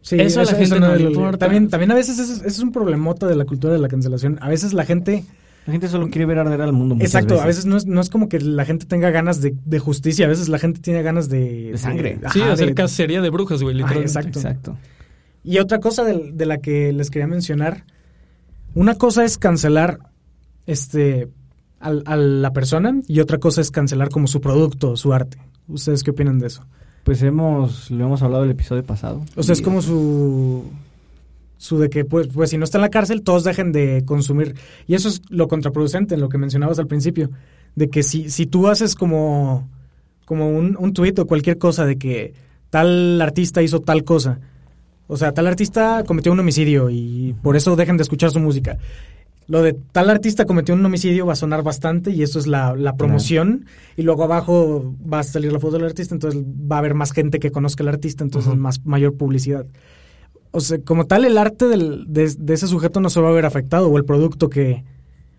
[0.00, 1.38] Sí, Eso a la gente no le importa.
[1.38, 4.38] También, también a veces ese es, un problemota de la cultura de la cancelación.
[4.40, 5.24] A veces la gente...
[5.66, 6.96] La gente solo quiere ver arder al mundo.
[7.00, 7.66] Exacto, a veces.
[7.66, 10.48] no es, no es como que la gente tenga ganas de, de justicia, a veces
[10.48, 11.72] la gente tiene ganas de...
[11.72, 12.20] De sangre.
[12.32, 14.08] sí, ajá, hacer de- cacería de brujas, güey, literalmente.
[14.08, 14.38] exacto.
[14.38, 14.78] Exacto.
[15.42, 17.84] Y otra cosa de, de la que les quería mencionar,
[18.76, 19.98] una cosa es cancelar
[20.66, 21.28] este
[21.80, 25.38] al- a la persona y otra cosa es cancelar como su producto, su arte.
[25.66, 26.64] ¿Ustedes qué opinan de eso?
[27.04, 29.24] Pues hemos, lo hemos hablado el episodio pasado.
[29.36, 30.64] O sea, es como su
[31.60, 34.54] su de que pues, pues si no está en la cárcel todos dejen de consumir
[34.86, 37.28] y eso es lo contraproducente en lo que mencionabas al principio
[37.76, 39.68] de que si si tú haces como
[40.24, 42.32] como un, un tuit o cualquier cosa de que
[42.70, 44.40] tal artista hizo tal cosa
[45.06, 48.78] o sea tal artista cometió un homicidio y por eso dejen de escuchar su música
[49.50, 52.74] lo de tal artista cometió un homicidio va a sonar bastante y eso es la,
[52.76, 56.78] la promoción y luego abajo va a salir la foto del artista entonces va a
[56.78, 59.66] haber más gente que conozca al artista entonces más mayor publicidad
[60.52, 63.32] o sea, como tal, el arte del- de, de ese sujeto no se va a
[63.32, 64.82] ver afectado, o el producto que.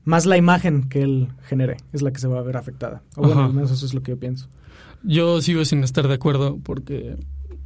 [0.05, 3.03] Más la imagen que él genere es la que se va a ver afectada.
[3.17, 4.47] O bueno, al menos eso es lo que yo pienso.
[5.03, 7.17] Yo sigo sin estar de acuerdo porque,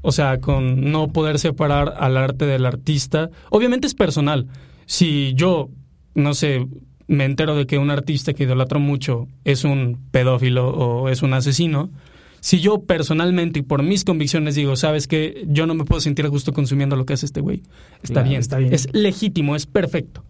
[0.01, 3.29] O sea, con no poder separar al arte del artista.
[3.51, 4.47] Obviamente es personal.
[4.87, 5.69] Si yo,
[6.15, 6.67] no sé,
[7.07, 11.33] me entero de que un artista que idolatro mucho es un pedófilo o es un
[11.33, 11.91] asesino,
[12.39, 16.25] si yo personalmente y por mis convicciones digo, sabes que yo no me puedo sentir
[16.25, 17.63] a gusto consumiendo lo que hace este güey,
[18.01, 18.73] está, Claro, bien, está bien.
[18.73, 20.23] es legítimo, es perfecto.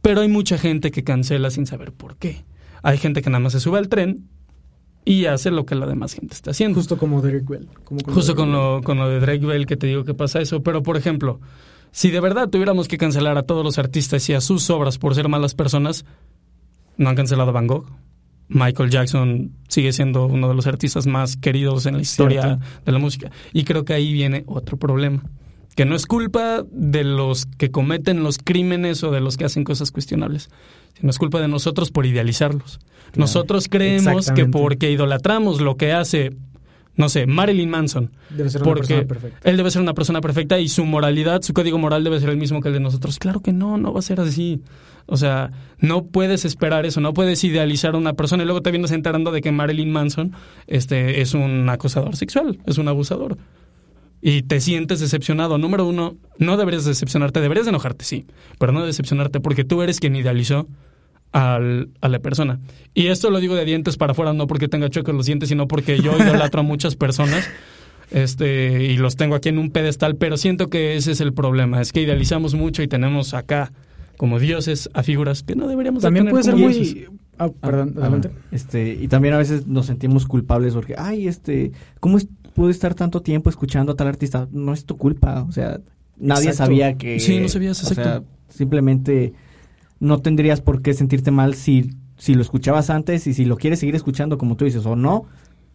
[0.00, 2.44] Pero hay mucha gente que cancela sin saber por qué.
[2.82, 4.28] Hay gente que nada más se sube al tren
[5.04, 6.76] y hace lo que la demás gente está haciendo.
[6.76, 7.66] Justo como Derek Bell.
[7.84, 10.40] como con Justo con lo, con lo de Drake Bell que te digo que pasa
[10.40, 10.62] eso.
[10.62, 11.40] Pero, por ejemplo,
[11.92, 15.14] si de verdad tuviéramos que cancelar a todos los artistas y a sus obras por
[15.14, 16.04] ser malas personas,
[16.96, 17.86] no han cancelado a Van Gogh.
[18.48, 22.64] Michael Jackson sigue siendo uno de los artistas más queridos en la historia Cierto.
[22.84, 23.30] de la música.
[23.52, 25.22] Y creo que ahí viene otro problema.
[25.76, 29.64] Que no es culpa de los que cometen los crímenes o de los que hacen
[29.64, 30.48] cosas cuestionables,
[30.98, 32.80] sino es culpa de nosotros por idealizarlos.
[33.14, 36.32] Nosotros creemos que porque idolatramos lo que hace,
[36.98, 39.48] no sé, Marilyn Manson, Debe ser una porque persona perfecta.
[39.50, 42.36] él debe ser una persona perfecta y su moralidad, su código moral debe ser el
[42.36, 43.20] mismo que el de nosotros.
[43.20, 44.60] Claro que no, no va a ser así.
[45.06, 48.72] O sea, no puedes esperar eso, no puedes idealizar a una persona y luego te
[48.72, 50.32] vienes enterando de que Marilyn Manson
[50.66, 53.38] este, es un acosador sexual, es un abusador.
[54.20, 55.56] Y te sientes decepcionado.
[55.56, 58.26] Número uno, no deberías decepcionarte, deberías de enojarte, sí,
[58.58, 60.66] pero no decepcionarte porque tú eres quien idealizó
[61.32, 62.60] al- a la persona.
[62.94, 65.68] Y esto lo digo de dientes para afuera, no porque tenga chuecos los dientes, sino
[65.68, 67.48] porque yo idolatro a muchas personas
[68.10, 71.80] este, y los tengo aquí en un pedestal, pero siento que ese es el problema,
[71.80, 73.72] es que idealizamos mucho y tenemos acá
[74.16, 76.72] como dioses a figuras que no deberíamos de También tener puede ser muy...
[76.72, 77.10] dioses.
[77.38, 78.30] Ah, perdón, Ah, adelante.
[78.50, 81.70] Este, y también a veces nos sentimos culpables porque, ay, este,
[82.00, 84.48] ¿cómo es- pude estar tanto tiempo escuchando a tal artista?
[84.50, 85.78] No es tu culpa, o sea,
[86.16, 86.64] nadie Exacto.
[86.72, 87.20] sabía que...
[87.20, 88.26] Sí, no sabías, o sea, exacto.
[88.48, 89.34] simplemente
[90.00, 93.80] no tendrías por qué sentirte mal si, si lo escuchabas antes y si lo quieres
[93.80, 95.26] seguir escuchando como tú dices o no,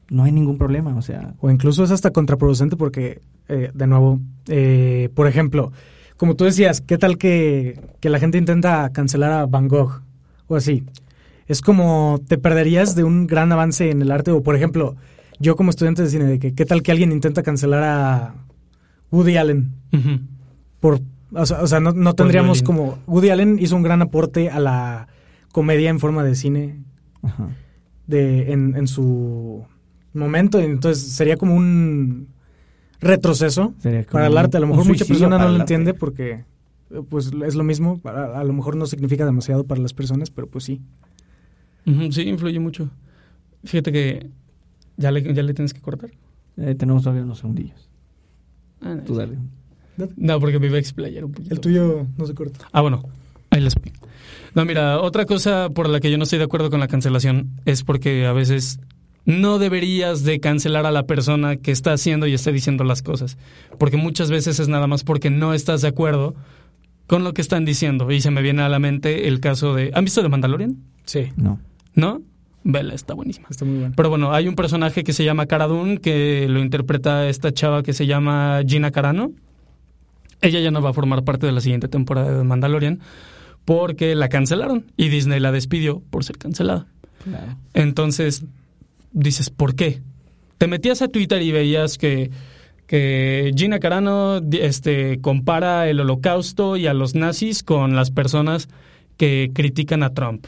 [0.10, 1.34] no hay ningún problema, o sea...
[1.40, 5.72] O incluso es hasta contraproducente porque, eh, de nuevo, eh, por ejemplo,
[6.18, 10.02] como tú decías, ¿qué tal que, que la gente intenta cancelar a Van Gogh
[10.48, 10.84] o así?
[11.48, 14.96] Es como te perderías de un gran avance en el arte o, por ejemplo,
[15.40, 18.36] yo como estudiante de cine, de que qué tal que alguien intenta cancelar a
[19.12, 19.74] Woody Allen
[20.80, 21.02] por
[21.36, 24.60] o sea, o sea, no, no tendríamos como Woody Allen hizo un gran aporte a
[24.60, 25.08] la
[25.52, 26.84] comedia en forma de cine
[27.22, 27.50] Ajá.
[28.08, 29.66] de en, en su
[30.14, 32.28] momento y entonces sería como un
[33.00, 36.46] retroceso Sería como para el arte a lo mejor mucha persona no lo entiende porque
[37.10, 40.48] pues es lo mismo a, a lo mejor no significa demasiado para las personas pero
[40.48, 40.82] pues sí
[42.12, 42.90] Sí, influye mucho.
[43.66, 44.30] Fíjate que
[44.96, 46.12] ya le, ya le tienes que cortar.
[46.56, 47.90] Eh, tenemos todavía unos segundillos.
[48.80, 49.38] Ah, no, Tú dale.
[50.18, 51.54] No, porque me iba a explayar un poquito.
[51.54, 53.04] el tuyo no se corta Ah, bueno,
[53.50, 53.92] ahí les voy.
[54.56, 57.50] No, mira, otra cosa por la que yo no estoy de acuerdo con la cancelación
[57.66, 58.80] es porque a veces
[59.26, 63.38] no deberías de cancelar a la persona que está haciendo y está diciendo las cosas.
[63.78, 66.36] Porque muchas veces es nada más porque no estás de acuerdo
[67.08, 68.12] con lo que están diciendo.
[68.12, 69.92] Y se me viene a la mente el caso de...
[69.94, 70.78] ¿Han visto de Mandalorian?
[71.06, 71.60] sí No.
[71.96, 72.22] ¿No?
[72.64, 73.48] Vela, está buenísima.
[73.50, 76.60] está muy bueno Pero bueno, hay un personaje que se llama Cara Dune, que lo
[76.60, 79.32] interpreta esta chava que se llama Gina Carano.
[80.44, 83.00] Ella ya no va a formar parte de la siguiente temporada de Mandalorian
[83.66, 86.86] porque la cancelaron y Disney la despidió por ser cancelada.
[87.24, 87.58] Claro.
[87.74, 88.44] Entonces,
[89.14, 90.02] dices, ¿por qué?
[90.58, 92.30] Te metías a Twitter y veías que,
[92.88, 98.68] que Gina Carano este, compara el holocausto y a los nazis con las personas
[99.16, 100.46] que critican a Trump.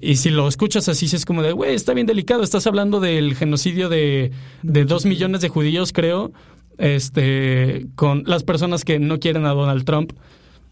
[0.00, 2.42] Y si lo escuchas así, sí es como de, güey, está bien delicado.
[2.42, 4.30] Estás hablando del genocidio de,
[4.62, 6.32] de dos millones de judíos, creo,
[6.78, 10.12] este, con las personas que no quieren a Donald Trump.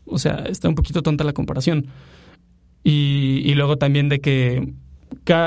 [0.07, 1.87] O sea, está un poquito tonta la comparación.
[2.85, 4.73] Y, y luego también de que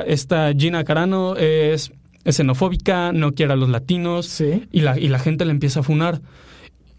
[0.07, 1.91] esta Gina Carano es,
[2.23, 5.81] es xenofóbica, no quiere a los latinos sí y la, y la gente le empieza
[5.81, 6.21] a funar.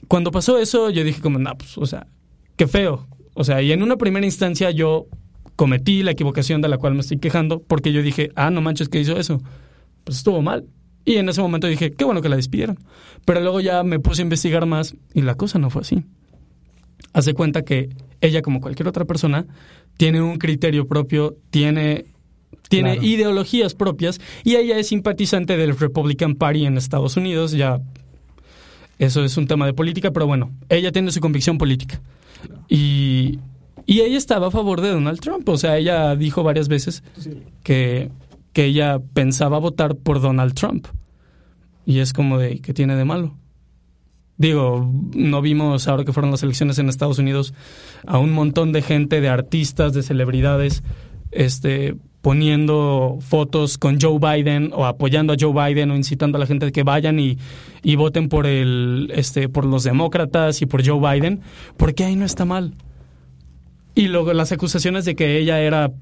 [0.08, 2.06] Cuando pasó eso, yo dije como, no, pues, o sea,
[2.56, 3.06] qué feo.
[3.34, 5.06] O sea, y en una primera instancia yo
[5.56, 8.88] cometí la equivocación de la cual me estoy quejando, porque yo dije, ah, no manches,
[8.88, 9.40] que hizo eso?
[10.04, 10.66] Pues estuvo mal.
[11.06, 12.78] Y en ese momento dije, qué bueno que la despidieron.
[13.24, 16.04] Pero luego ya me puse a investigar más y la cosa no fue así.
[17.14, 17.88] Hace cuenta que
[18.20, 19.46] ella, como cualquier otra persona,
[19.96, 22.04] tiene un criterio propio, tiene,
[22.68, 23.06] tiene Claro.
[23.06, 27.52] ideologías propias y ella es simpatizante del Republican Party en Estados Unidos.
[27.52, 27.80] Ya,
[28.98, 32.00] eso es un tema de política, pero bueno, ella tiene su convicción política.
[32.68, 33.38] Y,
[33.86, 35.48] y ella estaba a favor de Donald Trump.
[35.48, 37.02] O sea, ella dijo varias veces
[37.62, 38.10] que,
[38.56, 40.86] que ella pensaba votar por Donald Trump.
[41.84, 43.36] Y es como de, ¿qué tiene de malo?
[44.38, 47.52] Digo, no vimos ahora que fueron las elecciones en Estados Unidos
[48.06, 50.82] a un montón de gente, de artistas, de celebridades,
[51.32, 56.46] este, poniendo fotos con Joe Biden o apoyando a Joe Biden o incitando a la
[56.46, 57.36] gente de que vayan y,
[57.82, 61.42] y voten por el este por los demócratas y por Joe Biden,
[61.76, 62.72] porque ahí no está mal.
[63.94, 65.92] Y luego las acusaciones de que ella era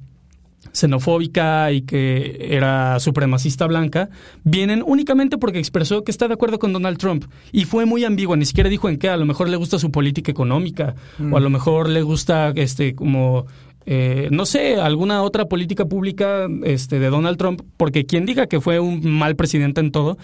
[0.72, 4.08] xenofóbica y que era supremacista blanca,
[4.42, 7.24] vienen únicamente porque expresó que está de acuerdo con Donald Trump.
[7.52, 9.90] Y fue muy ambigua, ni siquiera dijo en qué, a lo mejor le gusta su
[9.90, 10.94] política económica,
[11.30, 13.46] o a lo mejor le gusta este como
[13.86, 18.60] eh, no sé, alguna otra política pública este, de Donald Trump, porque quien diga que
[18.60, 20.16] fue un mal presidente en todo,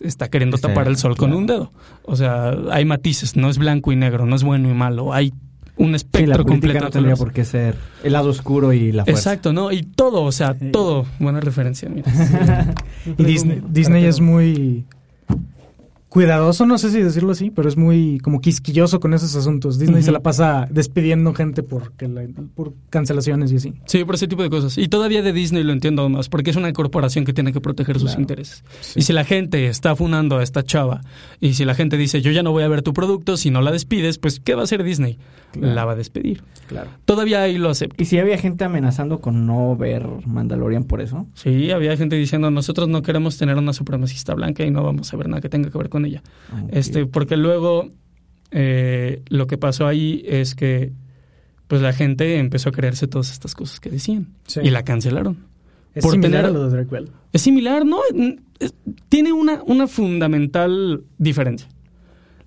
[0.00, 1.72] está queriendo tapar el sol con un dedo.
[2.04, 5.32] O sea, hay matices, no es blanco y negro, no es bueno y malo, hay
[5.78, 6.84] un Sí, espectro la política completo.
[6.84, 9.30] no tendría por qué ser el lado oscuro y la fuerza.
[9.30, 9.72] Exacto, ¿no?
[9.72, 11.06] Y todo, o sea, todo.
[11.18, 12.12] Buena referencia, mira.
[13.16, 14.84] Y Disney, Disney es muy
[16.08, 19.78] cuidadoso, no sé si decirlo así, pero es muy como quisquilloso con esos asuntos.
[19.78, 23.74] Disney se la pasa despidiendo gente por, que la- por cancelaciones y así.
[23.86, 24.78] Sí, por ese tipo de cosas.
[24.78, 27.98] Y todavía de Disney lo entiendo más, porque es una corporación que tiene que proteger
[27.98, 28.64] sus intereses.
[28.96, 31.02] Y si la gente está funando a esta chava,
[31.40, 33.60] y si la gente dice, yo ya no voy a ver tu producto, si no
[33.60, 35.18] la despides, pues ¿qué va a hacer Disney?
[35.52, 35.74] Claro.
[35.74, 36.42] La va a despedir.
[36.68, 36.90] Claro.
[37.06, 38.02] Todavía ahí lo acepto.
[38.02, 41.26] Y si había gente amenazando con no ver Mandalorian por eso.
[41.34, 45.16] Sí, había gente diciendo, nosotros no queremos tener una supremacista blanca y no vamos a
[45.16, 46.22] ver nada que tenga que ver con ella.
[46.70, 47.90] Este, porque luego
[48.50, 50.92] eh, lo que pasó ahí es que
[51.66, 54.60] pues la gente empezó a creerse todas estas cosas que decían Sí.
[54.62, 55.36] y la cancelaron.
[55.94, 57.10] Es Por similar tener- a lo de Drake Bell.
[57.32, 57.98] Es similar, ¿no?
[58.58, 58.74] Es-
[59.08, 61.68] tiene una, una fundamental diferencia.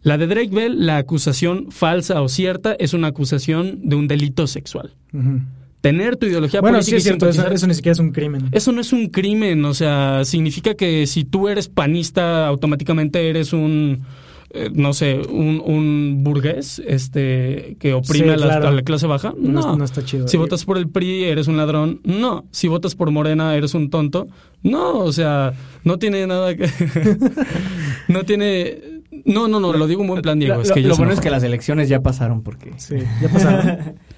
[0.04, 4.48] La de Drake Bell, la acusación falsa o cierta, es una acusación de un delito
[4.48, 4.96] sexual.
[5.14, 5.42] Ujú.
[5.82, 8.50] Tener tu ideología Bueno, política sí es cierto, eso, ni siquiera es un crimen.
[8.52, 13.52] eso no es un crimen, o sea, significa que si tú eres panista, automáticamente eres
[13.52, 14.04] un,
[14.52, 18.68] eh, no sé, un, un burgués este, que oprime Sí, a, la, claro.
[18.68, 19.34] a la clase baja.
[19.36, 20.28] No, No, no está chido.
[20.28, 22.00] Si votas por el PRI, eres un ladrón.
[22.04, 22.46] No.
[22.52, 24.28] Si votas por Morena, eres un tonto.
[24.62, 25.54] No, o sea,
[25.84, 26.70] no tiene nada que...
[28.08, 29.02] no tiene...
[29.26, 30.56] No, no, no, lo digo en buen plan, Diego.
[30.56, 32.72] Lo, es que lo- lo bueno es que las elecciones ya pasaron porque...
[32.78, 33.96] Sí, ya pasaron.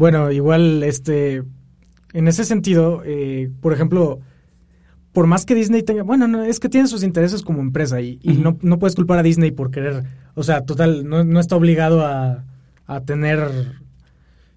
[0.00, 1.44] bueno, igual, este,
[2.14, 4.18] en ese sentido, eh, por ejemplo,
[5.12, 8.18] por más que Disney tenga, bueno, no, es que tiene sus intereses como empresa y,
[8.22, 11.54] y no, no puedes culpar a Disney por querer, o sea, total, no, no está
[11.56, 12.44] obligado a,
[12.86, 13.40] a tener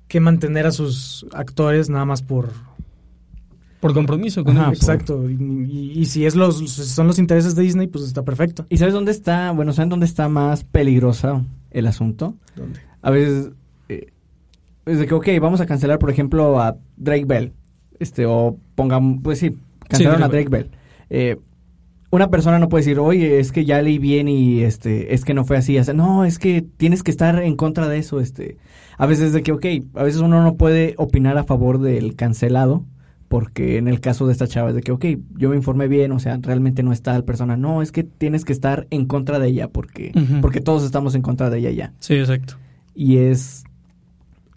[0.07, 2.49] que mantener a sus actores nada más por...
[3.81, 4.79] Por compromiso con Ajá, ellos.
[4.79, 5.29] exacto.
[5.29, 8.65] Y, y- y si es los, son los intereses de Disney, pues está perfecto.
[8.69, 9.51] ¿Y sabes dónde está?
[9.51, 12.35] Bueno, ¿saben dónde está más peligrosa el asunto?
[12.55, 12.79] ¿Dónde?
[13.01, 13.49] A veces...
[14.85, 17.53] es de que, ok, vamos a cancelar, por ejemplo, a Drake Bell.
[17.99, 19.19] Este, o pongamos...
[19.23, 19.57] Pues sí,
[19.87, 20.71] cancelaron a Drake Bell.
[21.09, 21.37] Eh,
[22.09, 25.33] una persona no puede decir, oye, es que ya leí bien y este, es que
[25.33, 25.77] no fue así.
[25.79, 28.19] O sea, no, es que tienes que estar en contra de eso.
[28.19, 28.57] Este,
[28.97, 29.65] a veces es de que, ok,
[29.95, 32.85] a veces uno no puede opinar a favor del cancelado.
[33.29, 35.05] Porque en el caso de esta chava es de que, ok,
[35.37, 37.57] yo me informé bien, o sea, realmente no está tal persona.
[37.57, 41.23] No, es que tienes que estar en contra de ella porque, porque todos estamos en
[41.23, 41.93] contra de ella ya.
[41.97, 42.57] Sí, exacto.
[42.93, 43.63] Y es,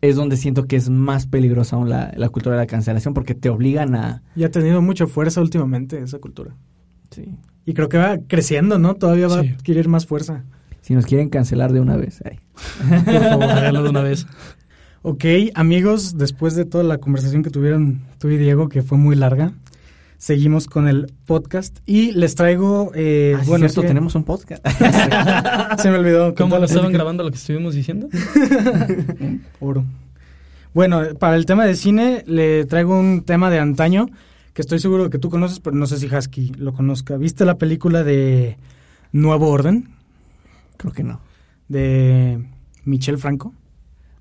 [0.02, 3.34] es donde siento que es más peligrosa aún la, la cultura de la cancelación porque
[3.34, 4.22] te obligan a...
[4.36, 6.54] Y ha tenido mucha fuerza últimamente esa cultura.
[7.10, 7.34] Sí.
[7.64, 8.94] Y creo que va creciendo, ¿no?
[8.94, 9.48] Todavía va Sí.
[9.48, 10.44] a adquirir más fuerza.
[10.82, 12.22] Si nos quieren cancelar de una vez.
[12.24, 12.38] ay.
[13.04, 14.26] Por favor, háganlo de una vez.
[15.02, 15.24] Ok,
[15.54, 19.52] amigos, después de toda la conversación que tuvieron tú y Diego, que fue muy larga,
[20.18, 22.92] seguimos con el podcast y les traigo...
[22.94, 24.66] Eh, Ah, bueno, cierto, es que- tenemos un podcast.
[25.80, 26.34] Se me olvidó.
[26.34, 28.08] ¿Cómo lo estaban grabando lo que estuvimos diciendo?
[29.60, 29.84] Oro.
[30.74, 34.06] Bueno, para el tema de cine le traigo un tema de antaño
[34.52, 37.16] que estoy seguro que tú conoces, pero no sé si Husky lo conozca.
[37.16, 38.56] ¿Viste la película de
[39.12, 39.90] Nuevo Orden
[40.76, 41.20] Creo que no.
[41.68, 42.42] de
[42.84, 43.54] Michel Franco?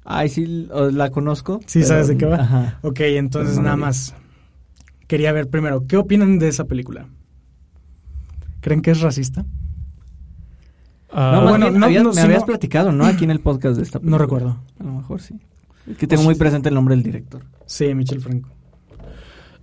[0.06, 1.60] Ay, sí, la conozco.
[1.66, 2.36] Sí, pero- ¿sabes de qué va?
[2.38, 2.80] Ajá.
[2.84, 3.82] Ok, entonces no nada vi.
[3.82, 4.14] más.
[5.08, 7.08] Quería ver primero, ¿qué opinan de esa película?
[8.62, 9.46] ¿Creen que es racista?
[11.12, 13.06] Ah, No, bueno, bien, no, habías- no, me habías no- platicado, ¿no?
[13.06, 14.18] Aquí en el podcast de esta No película.
[14.18, 14.60] recuerdo.
[14.80, 15.36] A lo mejor sí.
[15.90, 17.44] Es que tengo muy presente el nombre del director.
[17.68, 18.50] Sí, Michel Franco.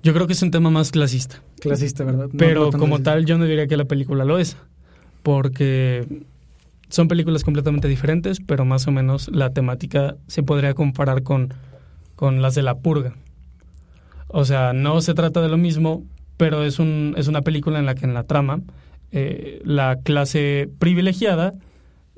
[0.05, 1.43] Yo creo que es un tema más clasista.
[1.61, 2.28] Clasista, ¿verdad?
[2.32, 4.57] No- Pero no como tal, yo no diría que la película lo es.
[5.22, 6.22] Porque
[6.88, 11.53] son películas completamente diferentes, pero más o menos la temática se podría comparar con,
[12.16, 13.14] con las de La Purga.
[14.33, 16.05] O sea, no se trata de lo mismo,
[16.37, 18.61] pero es, un, es una película en la que en la trama
[19.12, 21.53] eh, la clase privilegiada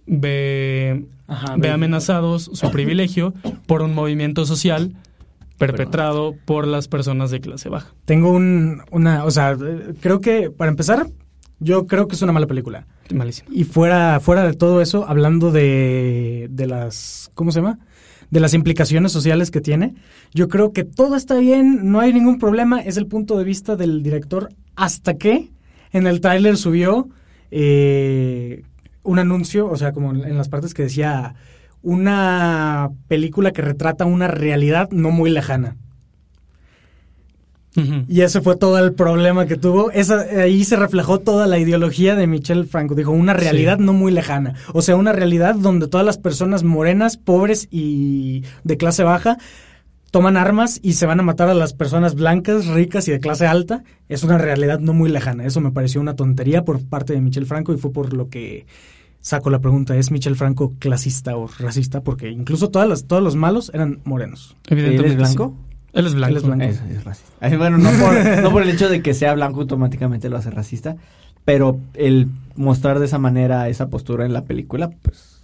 [0.07, 3.35] ve, Ajá, ve amenazados su privilegio
[3.67, 4.95] por un movimiento social
[5.59, 7.93] perpetrado por las personas de clase baja.
[8.05, 11.09] Tengo un, una, o sea, eh, creo que, para empezar,
[11.61, 12.87] yo creo que es una mala película.
[13.13, 13.49] Malísimo.
[13.53, 17.79] Y fuera, fuera de todo eso, hablando de, de las, ¿cómo se llama?
[18.31, 19.95] De las implicaciones sociales que tiene,
[20.33, 23.77] yo creo que todo está bien, no hay ningún problema, es el punto de vista
[23.77, 25.51] del director hasta que
[25.93, 27.09] en el tráiler subió
[27.51, 28.63] eh,
[29.03, 31.35] un anuncio, o sea, como en las partes que decía
[31.83, 35.77] una película que retrata una realidad no muy lejana.
[38.09, 39.91] Y ese fue todo el problema que tuvo.
[39.91, 42.95] Esa, ahí se reflejó toda la ideología de Michel Franco.
[42.95, 44.55] Dijo, una realidad no muy lejana.
[44.73, 49.39] O sea, una realidad donde todas las personas morenas, pobres y de clase baja
[50.13, 53.49] toman armas y se van a matar a las personas blancas, ricas y de clase
[53.49, 53.83] alta.
[54.09, 55.45] Es una realidad no muy lejana.
[55.45, 58.67] Eso me pareció una tontería por parte de Michel Franco y fue por lo que
[59.21, 59.97] saco la pregunta.
[59.97, 62.03] ¿Es Michel Franco clasista o racista?
[62.03, 64.57] Porque incluso todas las, todos los malos eran morenos.
[64.69, 65.07] Evidentemente.
[65.07, 65.57] ¿Él es blanco?
[65.59, 65.74] sí.
[65.95, 66.31] Él es blanco.
[66.33, 66.65] Él es blanco.
[66.65, 67.57] Es, es racista.
[67.57, 70.97] Bueno, no por, no por el hecho de que sea blanco automáticamente lo hace racista,
[71.45, 75.41] pero el mostrar de esa manera esa postura en la película, pues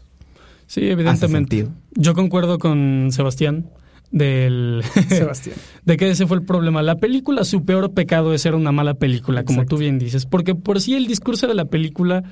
[0.66, 1.56] Sí, evidentemente.
[1.56, 1.76] sentido.
[1.94, 3.68] Yo concuerdo con Sebastián
[4.12, 5.56] del Sebastián.
[5.84, 6.82] de que ese fue el problema.
[6.82, 9.76] La película, su peor pecado es ser una mala película, como Exacto.
[9.76, 12.22] tú bien dices, porque por sí el discurso de la película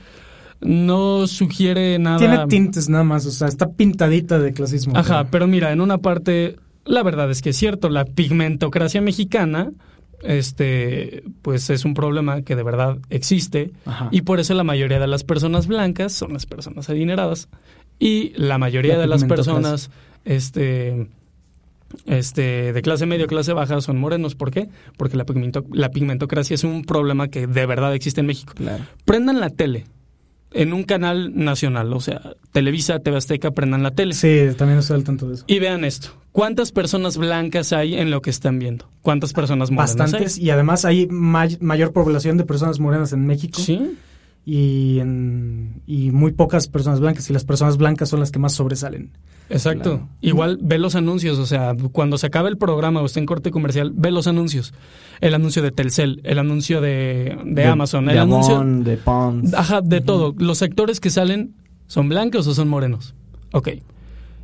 [0.60, 2.18] no sugiere nada.
[2.18, 4.96] Tiene tintes nada más, o sea, está pintadita de clasismo.
[4.96, 6.56] Ajá, pero- pero mira, en una parte,
[6.88, 9.70] la verdad es que es cierto, la pigmentocracia mexicana,
[10.22, 14.08] este, pues es un problema que de verdad existe Ajá.
[14.10, 17.48] y por eso la mayoría de las personas blancas son las personas adineradas
[18.00, 19.90] y la mayoría La de las personas,
[20.24, 21.08] este,
[22.06, 24.34] este, de clase media o clase baja son morenos.
[24.34, 24.68] ¿Por qué?
[24.96, 28.52] Porque la, pigmento- la pigmentocracia es un problema que de verdad existe en México.
[28.56, 28.84] Claro.
[29.04, 29.84] Prendan la tele
[30.52, 32.20] en un canal nacional, o sea,
[32.52, 34.14] Televisa, TV Azteca, prendan la tele.
[34.14, 35.44] Sí, también estoy al tanto de eso.
[35.46, 36.08] Y vean esto.
[36.32, 38.88] ¿Cuántas personas blancas hay en lo que están viendo?
[39.02, 40.44] ¿Cuántas personas morenas Bastantes, hay?
[40.44, 43.96] y además hay may- mayor población de personas morenas en México Sí.
[44.50, 48.54] Y, en, y muy pocas personas blancas, y las personas blancas son las que más
[48.54, 49.10] sobresalen.
[49.50, 49.98] Exacto.
[49.98, 50.08] Claro.
[50.22, 53.50] Igual ve los anuncios, o sea, cuando se acabe el programa o esté en corte
[53.50, 54.72] comercial, ve los anuncios.
[55.20, 58.64] El anuncio de Telcel, el anuncio de, de Amazon, de el anuncio...
[58.64, 59.52] De Pons.
[59.52, 60.34] Ajá, de todo.
[60.38, 61.54] Los actores que salen,
[61.86, 63.14] ¿son blancos o son morenos?
[63.52, 63.68] Ok.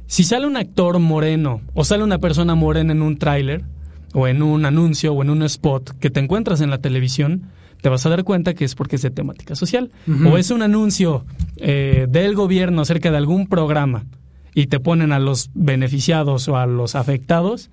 [0.07, 3.65] Si sale un actor moreno o sale una persona morena en un tráiler
[4.13, 7.45] o en un anuncio o en un spot que te encuentras en la televisión,
[7.85, 9.93] te vas a dar cuenta que es porque es de temática social.
[10.25, 11.27] O es un anuncio
[11.59, 14.07] eh, del gobierno acerca de algún programa
[14.55, 17.69] y te ponen a los beneficiados o a los afectados,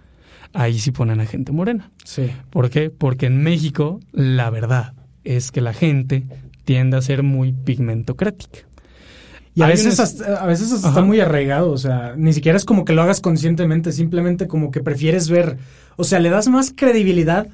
[0.52, 1.92] ahí sí ponen a gente morena.
[2.04, 2.30] Sí.
[2.50, 2.90] ¿Por qué?
[2.90, 6.26] Porque en México la verdad es que la gente
[6.66, 8.68] tiende a ser muy pigmentocrática.
[9.56, 12.66] Y a veces, hasta, a veces hasta está muy arraigado, o sea, ni siquiera es
[12.66, 15.58] como que lo hagas conscientemente, simplemente como que prefieres ver,
[15.96, 17.48] o sea, le das más credibilidad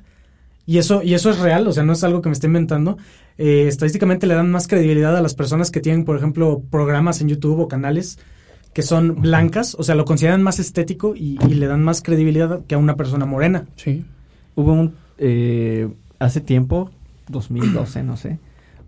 [0.68, 2.97] y eso y eso es real, o sea, no es algo que me esté inventando.
[3.39, 7.30] Eh, estadísticamente le dan más credibilidad a las personas que tienen, por ejemplo, programas en
[7.30, 8.20] YouTube o canales
[8.74, 12.63] que son blancas, o sea, lo consideran más estético y, y le dan más credibilidad
[12.68, 13.65] que a una persona morena.
[13.76, 14.05] Sí.
[14.55, 15.89] Hubo un, eh,
[16.20, 16.91] hace tiempo,
[17.30, 18.38] 2012, no sé,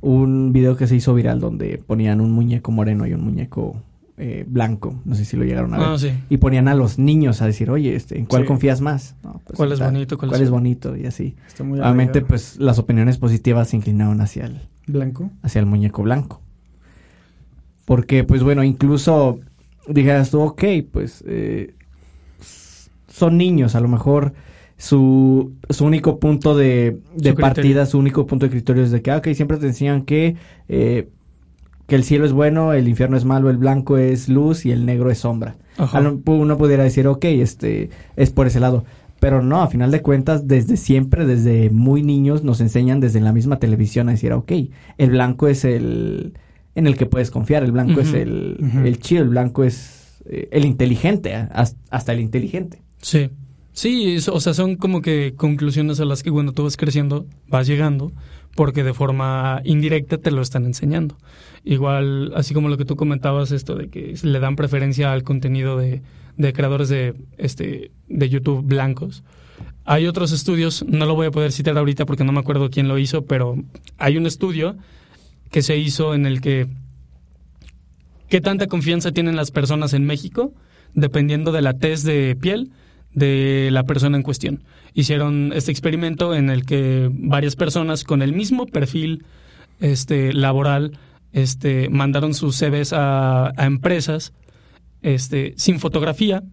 [0.01, 3.81] un video que se hizo viral donde ponían un muñeco moreno y un muñeco
[4.21, 5.87] eh, blanco, no sé si lo llegaron a ver.
[5.87, 6.11] Ah, sí.
[6.29, 8.47] Y ponían a los niños a decir, oye, este, ¿en cuál Sí.
[8.47, 9.15] confías más?
[9.23, 10.95] No, pues, ¿Cuál es bonito, cuál ¿Cuál, es- es bonito?
[10.97, 11.35] Y así.
[11.47, 15.31] Está muy Obviamente, pues las opiniones positivas se inclinaron hacia el, blanco.
[15.41, 16.41] hacia el muñeco blanco.
[17.85, 19.39] Porque, pues bueno, incluso
[19.87, 21.73] dijeras tú, ok, pues eh,
[23.07, 24.33] son niños, a lo mejor
[24.77, 29.01] su, su único punto de, de Su partida, su único punto de criterio es de
[29.01, 30.35] que, ah, ok, siempre te enseñan que,
[30.67, 31.09] eh,
[31.89, 34.85] que el cielo es bueno, el infierno es malo, el blanco es luz y el
[34.85, 35.55] negro es sombra.
[35.77, 35.97] Ajá.
[36.25, 38.85] Uno pudiera decir, ok, este, es por ese lado.
[39.19, 43.33] Pero no, a final de cuentas, desde siempre, desde muy niños, nos enseñan desde la
[43.33, 44.51] misma televisión a decir, ok,
[44.97, 46.33] el blanco es el
[46.75, 50.47] en el que puedes confiar, el blanco es el, el chido, el blanco es eh,
[50.51, 52.81] el inteligente, a- has- hasta el inteligente.
[53.01, 53.29] Sí.
[53.79, 57.65] Sí, o sea, son como que conclusiones a las que cuando tú vas creciendo vas
[57.65, 58.11] llegando,
[58.53, 61.15] porque de forma indirecta te lo están enseñando.
[61.63, 65.77] Igual, así como lo que tú comentabas, esto de que le dan preferencia al contenido
[65.77, 66.01] de,
[66.35, 69.23] de creadores de, este, de YouTube blancos.
[69.85, 72.89] Hay otros estudios, no lo voy a poder citar ahorita porque no me acuerdo quién
[72.89, 73.55] lo hizo, pero
[73.97, 74.75] hay un estudio
[75.51, 76.67] que se hizo en el que
[78.27, 80.53] qué tanta confianza tienen las personas en México
[80.95, 82.71] dependiendo de la tez de piel
[83.13, 84.63] de la persona en cuestión.
[84.93, 89.25] Hicieron este experimento en el que varias personas con el mismo perfil
[89.79, 90.97] este, laboral
[91.31, 94.33] este, mandaron sus CVs a, a empresas
[95.01, 96.43] este, sin fotografía,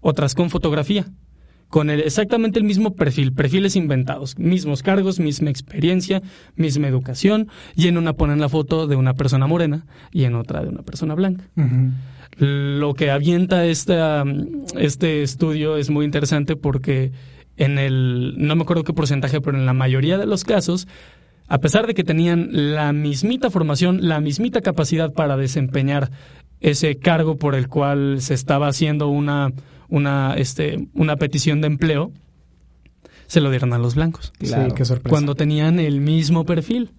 [0.00, 1.06] otras con fotografía.
[1.68, 6.22] con el, exactamente el mismo perfil, perfiles inventados, mismos cargos, misma experiencia,
[6.54, 10.62] misma educación, y en una ponen la foto de una persona morena y en otra
[10.62, 11.44] de una persona blanca.
[11.56, 11.90] Ujú.
[12.38, 14.24] Lo que avienta esta,
[14.78, 17.12] este estudio es muy interesante porque
[17.56, 20.86] en el, no me acuerdo qué porcentaje, pero en la mayoría de los casos,
[21.48, 26.10] a pesar de que tenían la mismita formación, la mismita capacidad para desempeñar
[26.60, 29.52] ese cargo por el cual se estaba haciendo una,
[29.88, 32.12] una, este, una petición de empleo,
[33.26, 34.32] se lo dieron a los blancos.
[34.38, 34.70] Claro.
[34.70, 35.10] Sí, qué sorpresa.
[35.10, 36.92] Cuando tenían el mismo perfil.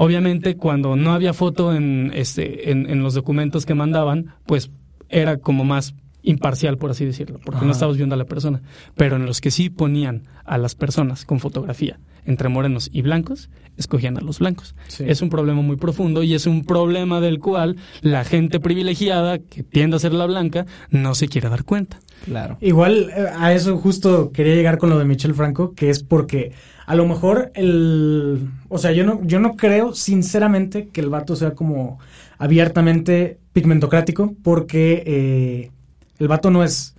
[0.00, 4.70] Obviamente, cuando no había foto en, este, en, en los documentos que mandaban, pues
[5.08, 5.92] era como más
[6.22, 8.62] imparcial, por así decirlo, porque no estabas viendo a la persona.
[8.94, 13.50] Pero en los que sí ponían a las personas con fotografía entre morenos y blancos,
[13.76, 14.76] escogían a los blancos.
[14.86, 15.04] Sí.
[15.08, 19.64] Es un problema muy profundo y es un problema del cual la gente privilegiada, que
[19.64, 21.98] tiende a ser la blanca, no se quiere dar cuenta.
[22.24, 22.58] Claro.
[22.60, 26.52] Igual eh, a eso justo quería llegar con lo de Michel Franco, que es porque
[26.88, 28.48] a lo mejor el...
[28.68, 31.98] O sea, yo no, yo no creo sinceramente que el vato sea como
[32.38, 35.70] abiertamente pigmentocrático, porque eh,
[36.18, 36.94] el vato no es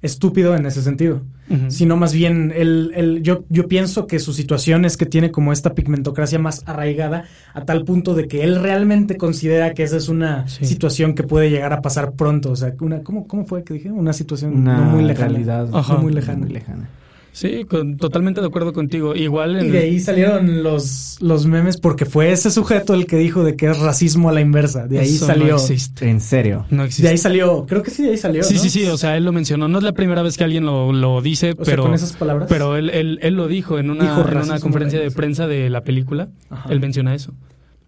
[0.00, 1.22] estúpido en ese sentido,
[1.68, 5.52] sino más bien el, el- yo, yo pienso que su situación es que tiene como
[5.52, 10.08] esta pigmentocracia más arraigada a tal punto de que él realmente considera que esa es
[10.08, 10.64] una Sí.
[10.66, 13.90] situación que puede llegar a pasar pronto, o sea, una, ¿cómo, cómo fue que dije?
[13.90, 15.28] Una situación Una no muy lejana.
[15.28, 15.68] realidad.
[15.68, 16.38] No muy lejana.
[16.38, 16.88] muy lejana.
[17.34, 19.16] Sí, con- totalmente de acuerdo contigo.
[19.16, 23.16] Igual en Y de ahí salieron los, los memes porque fue ese sujeto el que
[23.16, 24.86] dijo de que es racismo a la inversa.
[24.86, 25.46] De ahí Eso salió.
[25.48, 26.08] No existe.
[26.08, 26.64] En serio.
[26.70, 27.02] No existe.
[27.02, 28.44] de ahí salió, creo que sí, de ahí salió.
[28.44, 28.60] Sí, ¿no?
[28.60, 29.66] sí, sí, o sea, él lo mencionó.
[29.66, 32.12] No es la primera vez que alguien lo, lo dice, O sea, pero, con esas
[32.12, 32.46] palabras.
[32.48, 35.68] pero él, él, él lo dijo en una, Dijo en una conferencia de prensa de
[35.70, 36.28] la película.
[36.50, 36.68] Ajá.
[36.72, 37.34] Él menciona eso,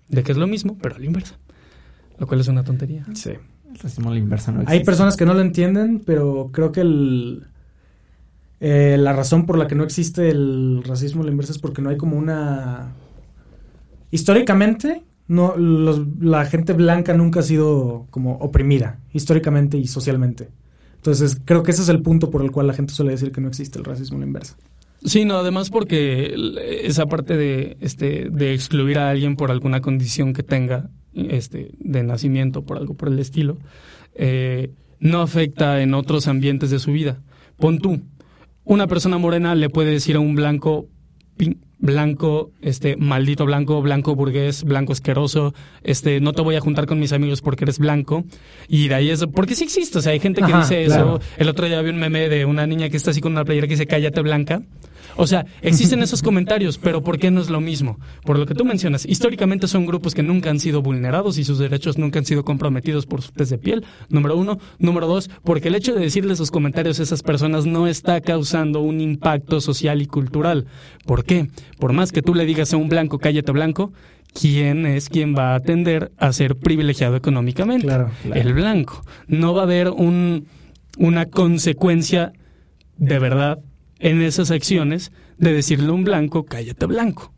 [0.08, 1.38] de que es lo mismo, pero a la inversa.
[2.18, 3.06] Lo cual es una tontería.
[3.14, 3.30] Sí.
[3.70, 4.84] El racismo a la inversa no Hay existe.
[4.86, 7.44] personas que no lo entienden, pero creo que el,
[8.60, 11.82] eh, la razón por la que no existe el racismo a la inversa es porque
[11.82, 12.92] no hay como una...
[14.10, 20.48] Históricamente, no, la gente blanca nunca ha sido como oprimida, históricamente y socialmente.
[20.96, 23.40] Entonces, creo que ese es el punto por el cual la gente suele decir que
[23.40, 24.56] no existe el racismo a la inversa.
[25.04, 26.34] Sí, no, además porque
[26.82, 32.02] esa parte de, este, de excluir a alguien por alguna condición que tenga, este, de
[32.02, 33.58] nacimiento, por algo por el estilo,
[34.14, 37.20] eh, no afecta en otros ambientes de su vida.
[37.58, 38.00] Pon tú,
[38.66, 40.86] una persona morena le puede decir a un blanco,
[41.38, 46.86] pin- blanco, este, maldito blanco, blanco burgués, blanco asqueroso, este, no te voy a juntar
[46.86, 48.24] con mis amigos porque eres blanco,
[48.68, 51.16] y de ahí es, porque sí existe, o sea, hay gente que Ajá, dice claro.
[51.16, 53.44] eso, el otro día vi un meme de una niña que está así con una
[53.44, 54.62] playera que dice cállate blanca.
[55.16, 57.98] O sea, existen esos comentarios, pero ¿por qué no es lo mismo?
[58.24, 61.58] Por lo que tú mencionas, históricamente son grupos que nunca han sido vulnerados y sus
[61.58, 64.58] derechos nunca han sido comprometidos por su tez de piel, número uno.
[64.78, 68.80] Número dos, porque el hecho de decirle esos comentarios a esas personas no está causando
[68.80, 70.66] un impacto social y cultural.
[71.06, 71.48] ¿Por qué?
[71.78, 73.92] Por más que tú le digas a un blanco cállate blanco,
[74.38, 77.86] ¿quién es quien va a tender a ser privilegiado económicamente?
[77.86, 78.40] Claro, claro.
[78.40, 79.02] el blanco.
[79.28, 80.46] No va a haber un,
[80.98, 82.32] una consecuencia
[82.98, 83.58] de verdad
[83.98, 87.32] en esas acciones de decirle a un blanco, cállate blanco.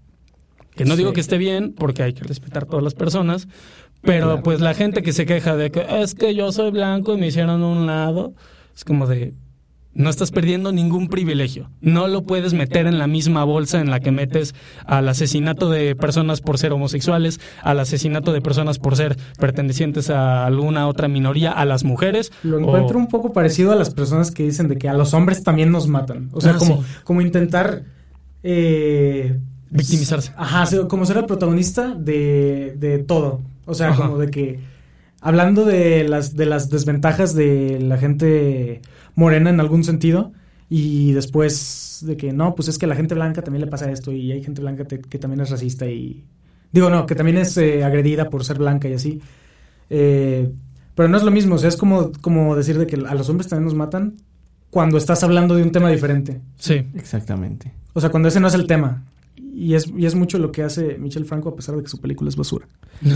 [0.74, 3.48] Que no digo que esté bien, porque hay que respetar a todas las personas,
[4.02, 4.42] pero Claro.
[4.44, 7.26] pues la gente que se queja de que es que yo soy blanco y me
[7.26, 8.34] hicieron a un lado,
[8.76, 9.34] es como de,
[9.98, 11.70] no estás perdiendo ningún privilegio.
[11.80, 14.54] No lo puedes meter en la misma bolsa en la que metes
[14.86, 20.46] al asesinato de personas por ser homosexuales, al asesinato de personas por ser pertenecientes a
[20.46, 22.32] alguna otra minoría, a las mujeres.
[22.42, 25.12] Lo o- encuentro un poco parecido a las personas que dicen de que a los
[25.14, 26.30] hombres también nos matan.
[26.32, 26.88] O sea, Ah, como, sí.
[27.04, 27.82] como intentar...
[28.42, 29.38] eh,
[29.70, 30.32] Victimizarse.
[30.36, 33.42] Ajá, como ser el protagonista de, de todo.
[33.66, 34.04] O sea, Ajá.
[34.06, 34.60] como de que...
[35.20, 38.80] Hablando de las, de las desventajas de la gente
[39.18, 40.32] morena en algún sentido,
[40.70, 43.90] y después de que no, pues es que a la gente blanca también le pasa
[43.90, 46.24] esto, y hay gente blanca te- que también es racista y...
[46.70, 49.20] Digo, no, que también es eh, agredida por ser blanca y así.
[49.90, 50.50] Eh,
[50.94, 53.28] pero no es lo mismo, o sea, es como, como decir de que a los
[53.30, 54.14] hombres también nos matan
[54.70, 56.40] cuando estás hablando de un tema diferente.
[56.58, 56.84] Sí.
[56.94, 57.72] Exactamente.
[57.94, 59.02] O sea, cuando ese no es el tema.
[59.36, 61.98] Y es, y es mucho lo que hace Michel Franco a pesar de que su
[62.00, 62.66] película es basura.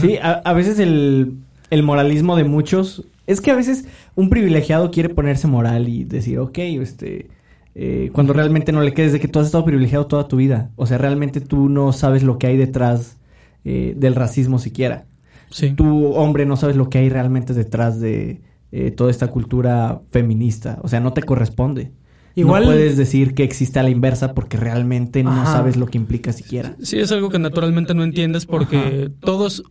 [0.00, 1.34] Sí, a, a veces el,
[1.70, 6.38] el moralismo de muchos es que a veces un privilegiado quiere ponerse moral y decir,
[6.38, 7.28] ok, este,
[7.74, 10.70] eh, cuando realmente no le quedes de que tú has estado privilegiado toda tu vida.
[10.76, 13.18] O sea, realmente tú no sabes lo que hay detrás
[13.64, 15.06] eh, del racismo siquiera.
[15.50, 15.72] Sí.
[15.76, 18.40] Tú, hombre, no sabes lo que hay realmente detrás de
[18.72, 20.78] eh, toda esta cultura feminista.
[20.82, 21.92] O sea, no te corresponde.
[22.34, 25.52] Igual- No puedes decir que existe a la inversa porque realmente no Ajá.
[25.52, 26.74] sabes lo que implica siquiera.
[26.82, 29.62] Sí, es algo que naturalmente no entiendes porque todos,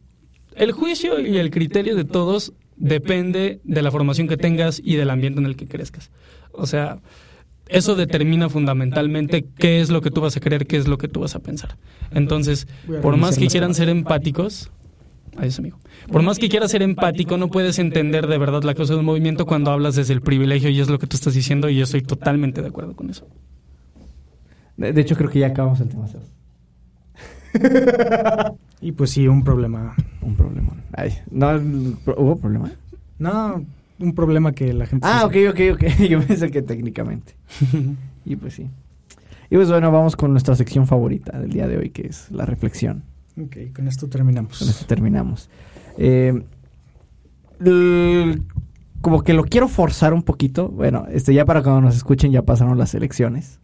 [0.55, 5.11] el juicio y el criterio de todos depende de la formación que tengas y del
[5.11, 6.11] ambiente en el que crezcas.
[6.51, 6.99] O sea,
[7.69, 11.07] eso determina fundamentalmente qué es lo que tú vas a creer, qué es lo que
[11.07, 11.77] tú vas a pensar.
[12.11, 12.67] Entonces,
[13.01, 14.71] por más que quieran ser empáticos,
[15.37, 15.79] adiós amigo,
[16.11, 19.05] por más que quieras ser empático, no puedes entender de verdad la causa de un
[19.05, 21.83] movimiento cuando hablas desde el privilegio y es lo que tú estás diciendo y yo
[21.83, 23.27] estoy totalmente de acuerdo con eso.
[24.75, 26.07] De, de hecho, creo que ya acabamos el tema.
[28.81, 29.95] Y pues sí, un problema.
[30.21, 30.75] Un problema.
[30.93, 31.49] Ay, no,
[32.17, 32.71] ¿hubo problema?
[33.19, 33.63] No,
[33.99, 35.07] un problema que la gente...
[35.07, 35.83] Ah, ok, ok, ok.
[36.09, 37.33] Yo pensé que técnicamente.
[38.23, 38.69] Y pues sí.
[39.49, 42.45] Y pues bueno, vamos con nuestra sección favorita del día de hoy, que es la
[42.45, 43.03] reflexión.
[43.35, 44.59] Ok, con esto terminamos.
[44.59, 45.49] Con esto terminamos.
[45.97, 46.43] Eh,
[49.01, 50.69] como que lo quiero forzar un poquito.
[50.69, 53.59] Bueno, este ya para cuando nos escuchen ya pasaron las elecciones.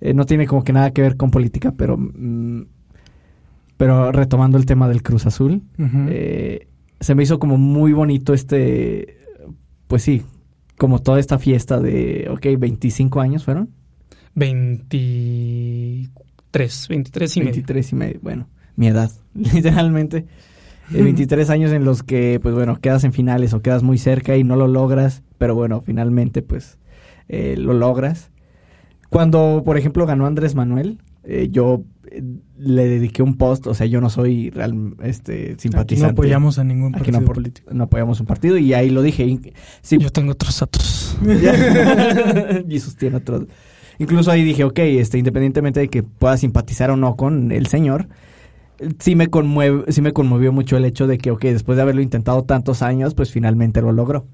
[0.00, 2.62] Eh, no tiene como que nada que ver con política, pero mm,
[3.80, 5.62] pero retomando el tema del Cruz Azul,
[6.10, 6.68] eh,
[7.00, 9.16] se me hizo como muy bonito este,
[9.86, 10.20] pues sí,
[10.76, 13.70] como toda esta fiesta de, ok, 25 años fueron.
[14.34, 17.52] 23, 23 y medio.
[17.52, 20.26] 23 y medio, bueno, mi edad, literalmente.
[20.92, 24.36] Eh, 23 años en los que, pues bueno, quedas en finales o quedas muy cerca
[24.36, 26.78] y no lo logras, pero bueno, finalmente, pues,
[27.28, 28.30] eh, lo logras.
[29.08, 31.82] Cuando, por ejemplo, ganó Andrés Manuel, eh, yo
[32.58, 36.02] le dediqué un post, o sea, yo no soy real, este, Aquí simpatizante.
[36.02, 37.70] no apoyamos a ningún Aquí partido no, político.
[37.72, 39.38] no apoyamos un partido y ahí lo dije.
[39.82, 41.16] sí, Yo tengo otros datos.
[42.68, 43.46] Jesús tiene otros.
[43.98, 48.08] Incluso ahí dije, ok, este, independientemente de que pueda simpatizar o no con el señor,
[48.98, 52.00] sí me conmueve, sí me conmovió mucho el hecho de que, ok, después de haberlo
[52.00, 54.26] intentado tantos años, pues finalmente lo logró.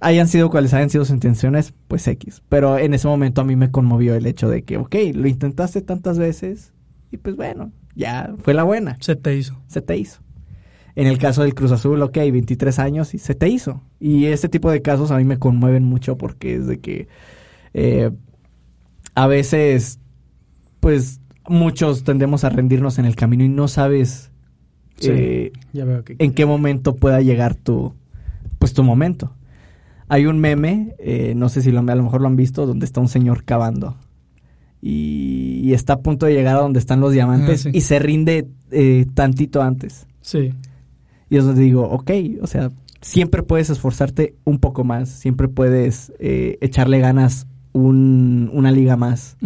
[0.00, 2.42] Hayan sido cuales hayan sido sus intenciones, pues X.
[2.48, 5.82] Pero en ese momento a mí me conmovió el hecho de que, ok, lo intentaste
[5.82, 6.72] tantas veces
[7.10, 9.60] y pues bueno, ya fue la buena Se te hizo.
[9.66, 10.20] se te hizo.
[10.96, 13.82] En el caso del Cruz Azul, ok, 23 años y se te hizo.
[14.00, 17.08] Y este tipo de casos a mí me conmueven mucho porque es de que
[17.74, 18.10] eh,
[19.14, 19.98] a veces,
[20.80, 24.30] pues, muchos tendemos a rendirnos en el camino y no sabes
[24.96, 25.08] Sí.
[25.12, 26.16] eh, Ya veo que...
[26.18, 27.94] en qué momento pueda llegar tu,
[28.58, 29.32] pues, tu momento.
[30.08, 32.84] Hay un meme, eh, no sé si lo, a lo mejor lo han visto, donde
[32.84, 33.96] está un señor cavando.
[34.82, 37.76] Y, y está a punto de llegar a donde están los diamantes Ah, sí.
[37.76, 40.06] y se rinde eh, tantito antes.
[40.22, 40.52] Sí.
[41.28, 42.10] Y es donde digo, ok,
[42.40, 42.70] o sea,
[43.00, 49.36] siempre puedes esforzarte un poco más, siempre puedes eh, echarle ganas un- una liga más,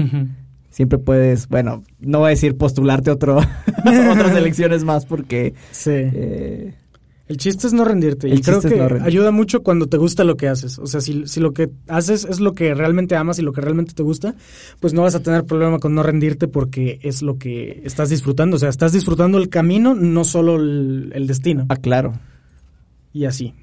[0.71, 3.37] siempre puedes, bueno, no voy a decir postularte otro,
[4.11, 5.55] otras elecciones más porque...
[5.73, 5.91] Sí.
[5.93, 6.75] eh,
[7.27, 8.27] El chiste es no rendirte.
[8.27, 10.79] El y creo que no ayuda mucho cuando te gusta lo que haces.
[10.79, 13.63] O sea, si, si lo que haces es lo que realmente amas y lo que
[13.63, 14.35] realmente te gusta,
[14.79, 18.57] pues no vas a tener problema con no rendirte porque es lo que estás disfrutando.
[18.57, 21.65] O sea, estás disfrutando el camino, no solo el, el destino.
[21.71, 22.13] ah, claro.
[23.15, 23.55] Y así.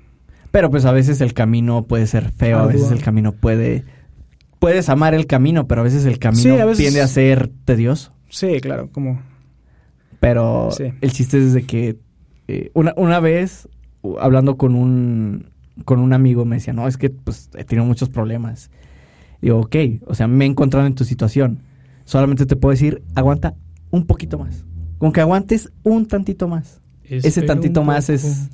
[0.49, 3.83] Pero pues a veces el camino puede ser feo, a veces el camino puede...
[4.59, 7.49] Puedes amar el camino, pero a veces el camino Sí, a veces- tiende a ser
[7.65, 8.11] tedioso.
[8.29, 9.21] Sí, claro, como...
[10.19, 10.85] Pero Sí.
[11.01, 11.97] el chiste es de que
[12.47, 13.67] eh, una, una vez,
[14.19, 15.47] hablando con un,
[15.85, 18.69] con un amigo, me decía, no, es que pues he tenido muchos problemas.
[19.41, 19.75] Digo, ok,
[20.05, 21.59] o sea, me he encontrado en tu situación.
[22.05, 23.55] Solamente te puedo decir, aguanta
[23.89, 24.65] un poquito más.
[24.97, 26.81] Con que aguantes un tantito más.
[27.03, 28.49] Ese tantito más es,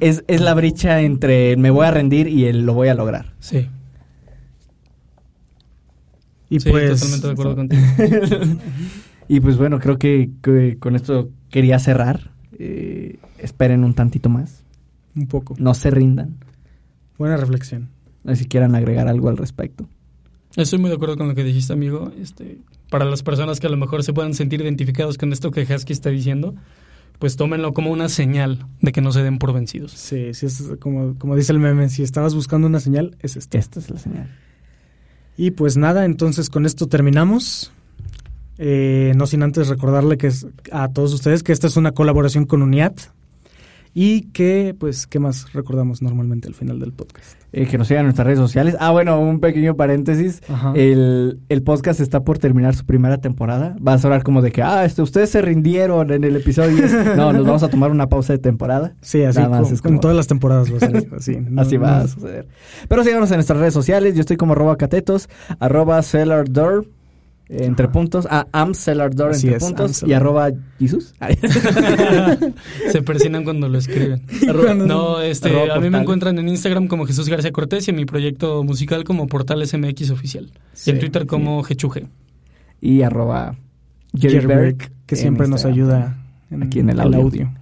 [0.00, 2.94] es, es la brecha entre el me voy a rendir y el lo voy a
[2.94, 3.34] lograr.
[3.38, 3.68] Sí.
[6.50, 7.00] Y sí, pues...
[7.00, 7.82] totalmente de acuerdo contigo.
[9.28, 12.30] Y pues bueno, creo que, que con esto quería cerrar.
[12.58, 14.62] Eh, esperen un tantito más.
[15.14, 15.54] Un poco.
[15.58, 16.36] No se rindan.
[17.18, 17.88] Buena reflexión.
[18.24, 19.88] No sé si quieran agregar algo al respecto.
[20.56, 22.12] Estoy muy de acuerdo con lo que dijiste, amigo.
[22.20, 22.58] Este,
[22.90, 25.92] para las personas que a lo mejor se puedan sentir identificados con esto que Husky
[25.92, 26.54] está diciendo,
[27.18, 29.92] pues tómenlo como una señal de que no se den por vencidos.
[29.92, 33.58] Sí, sí, es como, como dice el meme, si estabas buscando una señal, es esta.
[33.58, 34.30] Esta es la señal.
[35.36, 37.72] Y pues nada, entonces con esto terminamos.
[38.58, 42.46] Eh, no sin antes recordarle que es, a todos ustedes que esta es una colaboración
[42.46, 42.98] con UNIAT
[43.98, 47.32] y que, pues, ¿qué más recordamos normalmente al final del podcast?
[47.52, 48.76] Eh, que nos sigan en nuestras redes sociales.
[48.78, 50.42] Ah, bueno, un pequeño paréntesis.
[50.74, 53.74] El, el podcast está por terminar su primera temporada.
[53.86, 56.76] Va a sonar como de que, ah, este, ustedes se rindieron en el episodio.
[56.76, 56.92] 10.
[57.16, 58.94] No, nos vamos a tomar una pausa de temporada.
[59.00, 61.36] sí, así nada más con, es con como- todas las temporadas va a ser así.
[61.40, 62.48] no- Así va no- a suceder.
[62.88, 64.14] Pero síganos en nuestras redes sociales.
[64.14, 66.88] Yo estoy como arroba catetos, arroba cellardoor, eh,
[67.48, 68.26] entre puntos.
[68.52, 70.02] Am cellardoor, Así entre es, puntos.
[70.06, 71.14] Y arroba Jesus.
[72.90, 74.22] se persinan cuando lo escriben.
[74.86, 77.96] No, este, Arroba a mí me encuentran en Instagram como Jesús García Cortés y en
[77.96, 80.50] mi proyecto musical como Portales MX Oficial.
[80.72, 82.06] Sí, y en Twitter como Gechuge.
[82.80, 83.56] y arroba
[84.16, 84.76] Jerry Jerry Berg
[85.06, 86.16] que en siempre nos ayuda
[86.62, 87.52] Aquí en el audio.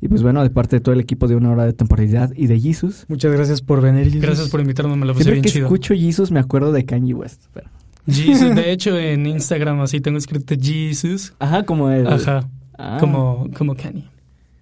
[0.00, 2.46] Y pues bueno, de parte de todo el equipo de Una Hora de Temporalidad y
[2.46, 3.04] de Jesus.
[3.08, 4.04] Muchas gracias por venir.
[4.06, 4.22] Jesus.
[4.22, 5.66] Gracias por invitarme, me la puse Siempre bien que chido.
[5.66, 7.42] escucho Jesus me acuerdo de Kanye West.
[7.52, 7.68] pero-
[8.06, 11.34] Jesus, de hecho, en Instagram así tengo escrito Jesus.
[11.38, 12.06] Ajá, como el...
[12.06, 12.48] Ajá,
[12.82, 14.04] Ah, como, como Kanye.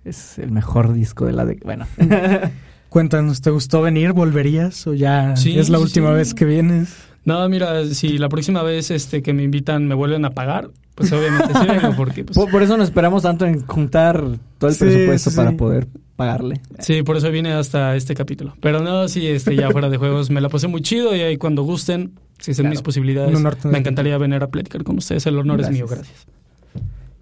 [0.04, 1.56] Es el mejor disco de la de...
[1.64, 1.86] Bueno.
[2.88, 4.12] Cuéntanos, ¿te gustó venir?
[4.12, 6.14] ¿Volverías o ya Sí, es la última sí.
[6.14, 6.96] vez que vienes?
[7.24, 11.12] No, mira, si la próxima vez este que me invitan me vuelven a pagar, pues
[11.12, 14.20] obviamente sí vengo, porque pues, por, por eso nos esperamos tanto en juntar
[14.58, 15.56] todo el Sí, presupuesto sí, para sí.
[15.56, 15.86] poder
[16.16, 16.60] pagarle.
[16.80, 18.54] sí, por eso vine hasta este capítulo.
[18.60, 21.36] Pero no, sí, este ya fuera de juegos me la pasé muy chido y ahí
[21.36, 22.70] cuando gusten, si son Claro.
[22.70, 23.68] mis posibilidades, Un honor tenerte.
[23.72, 25.24] me encantaría venir a platicar con ustedes.
[25.26, 26.26] El honor es mío, Gracias.
[26.26, 26.26] gracias.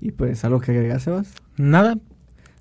[0.01, 1.29] Y pues, ¿algo que agregar, Sebas?
[1.57, 1.97] Nada.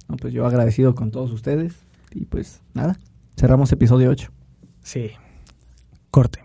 [0.07, 1.73] No, pues yo agradecido con todos ustedes.
[2.13, 2.97] Y pues, nada.
[3.37, 4.29] Cerramos episodio 8.
[4.83, 5.11] Sí.
[6.11, 6.39] Corte.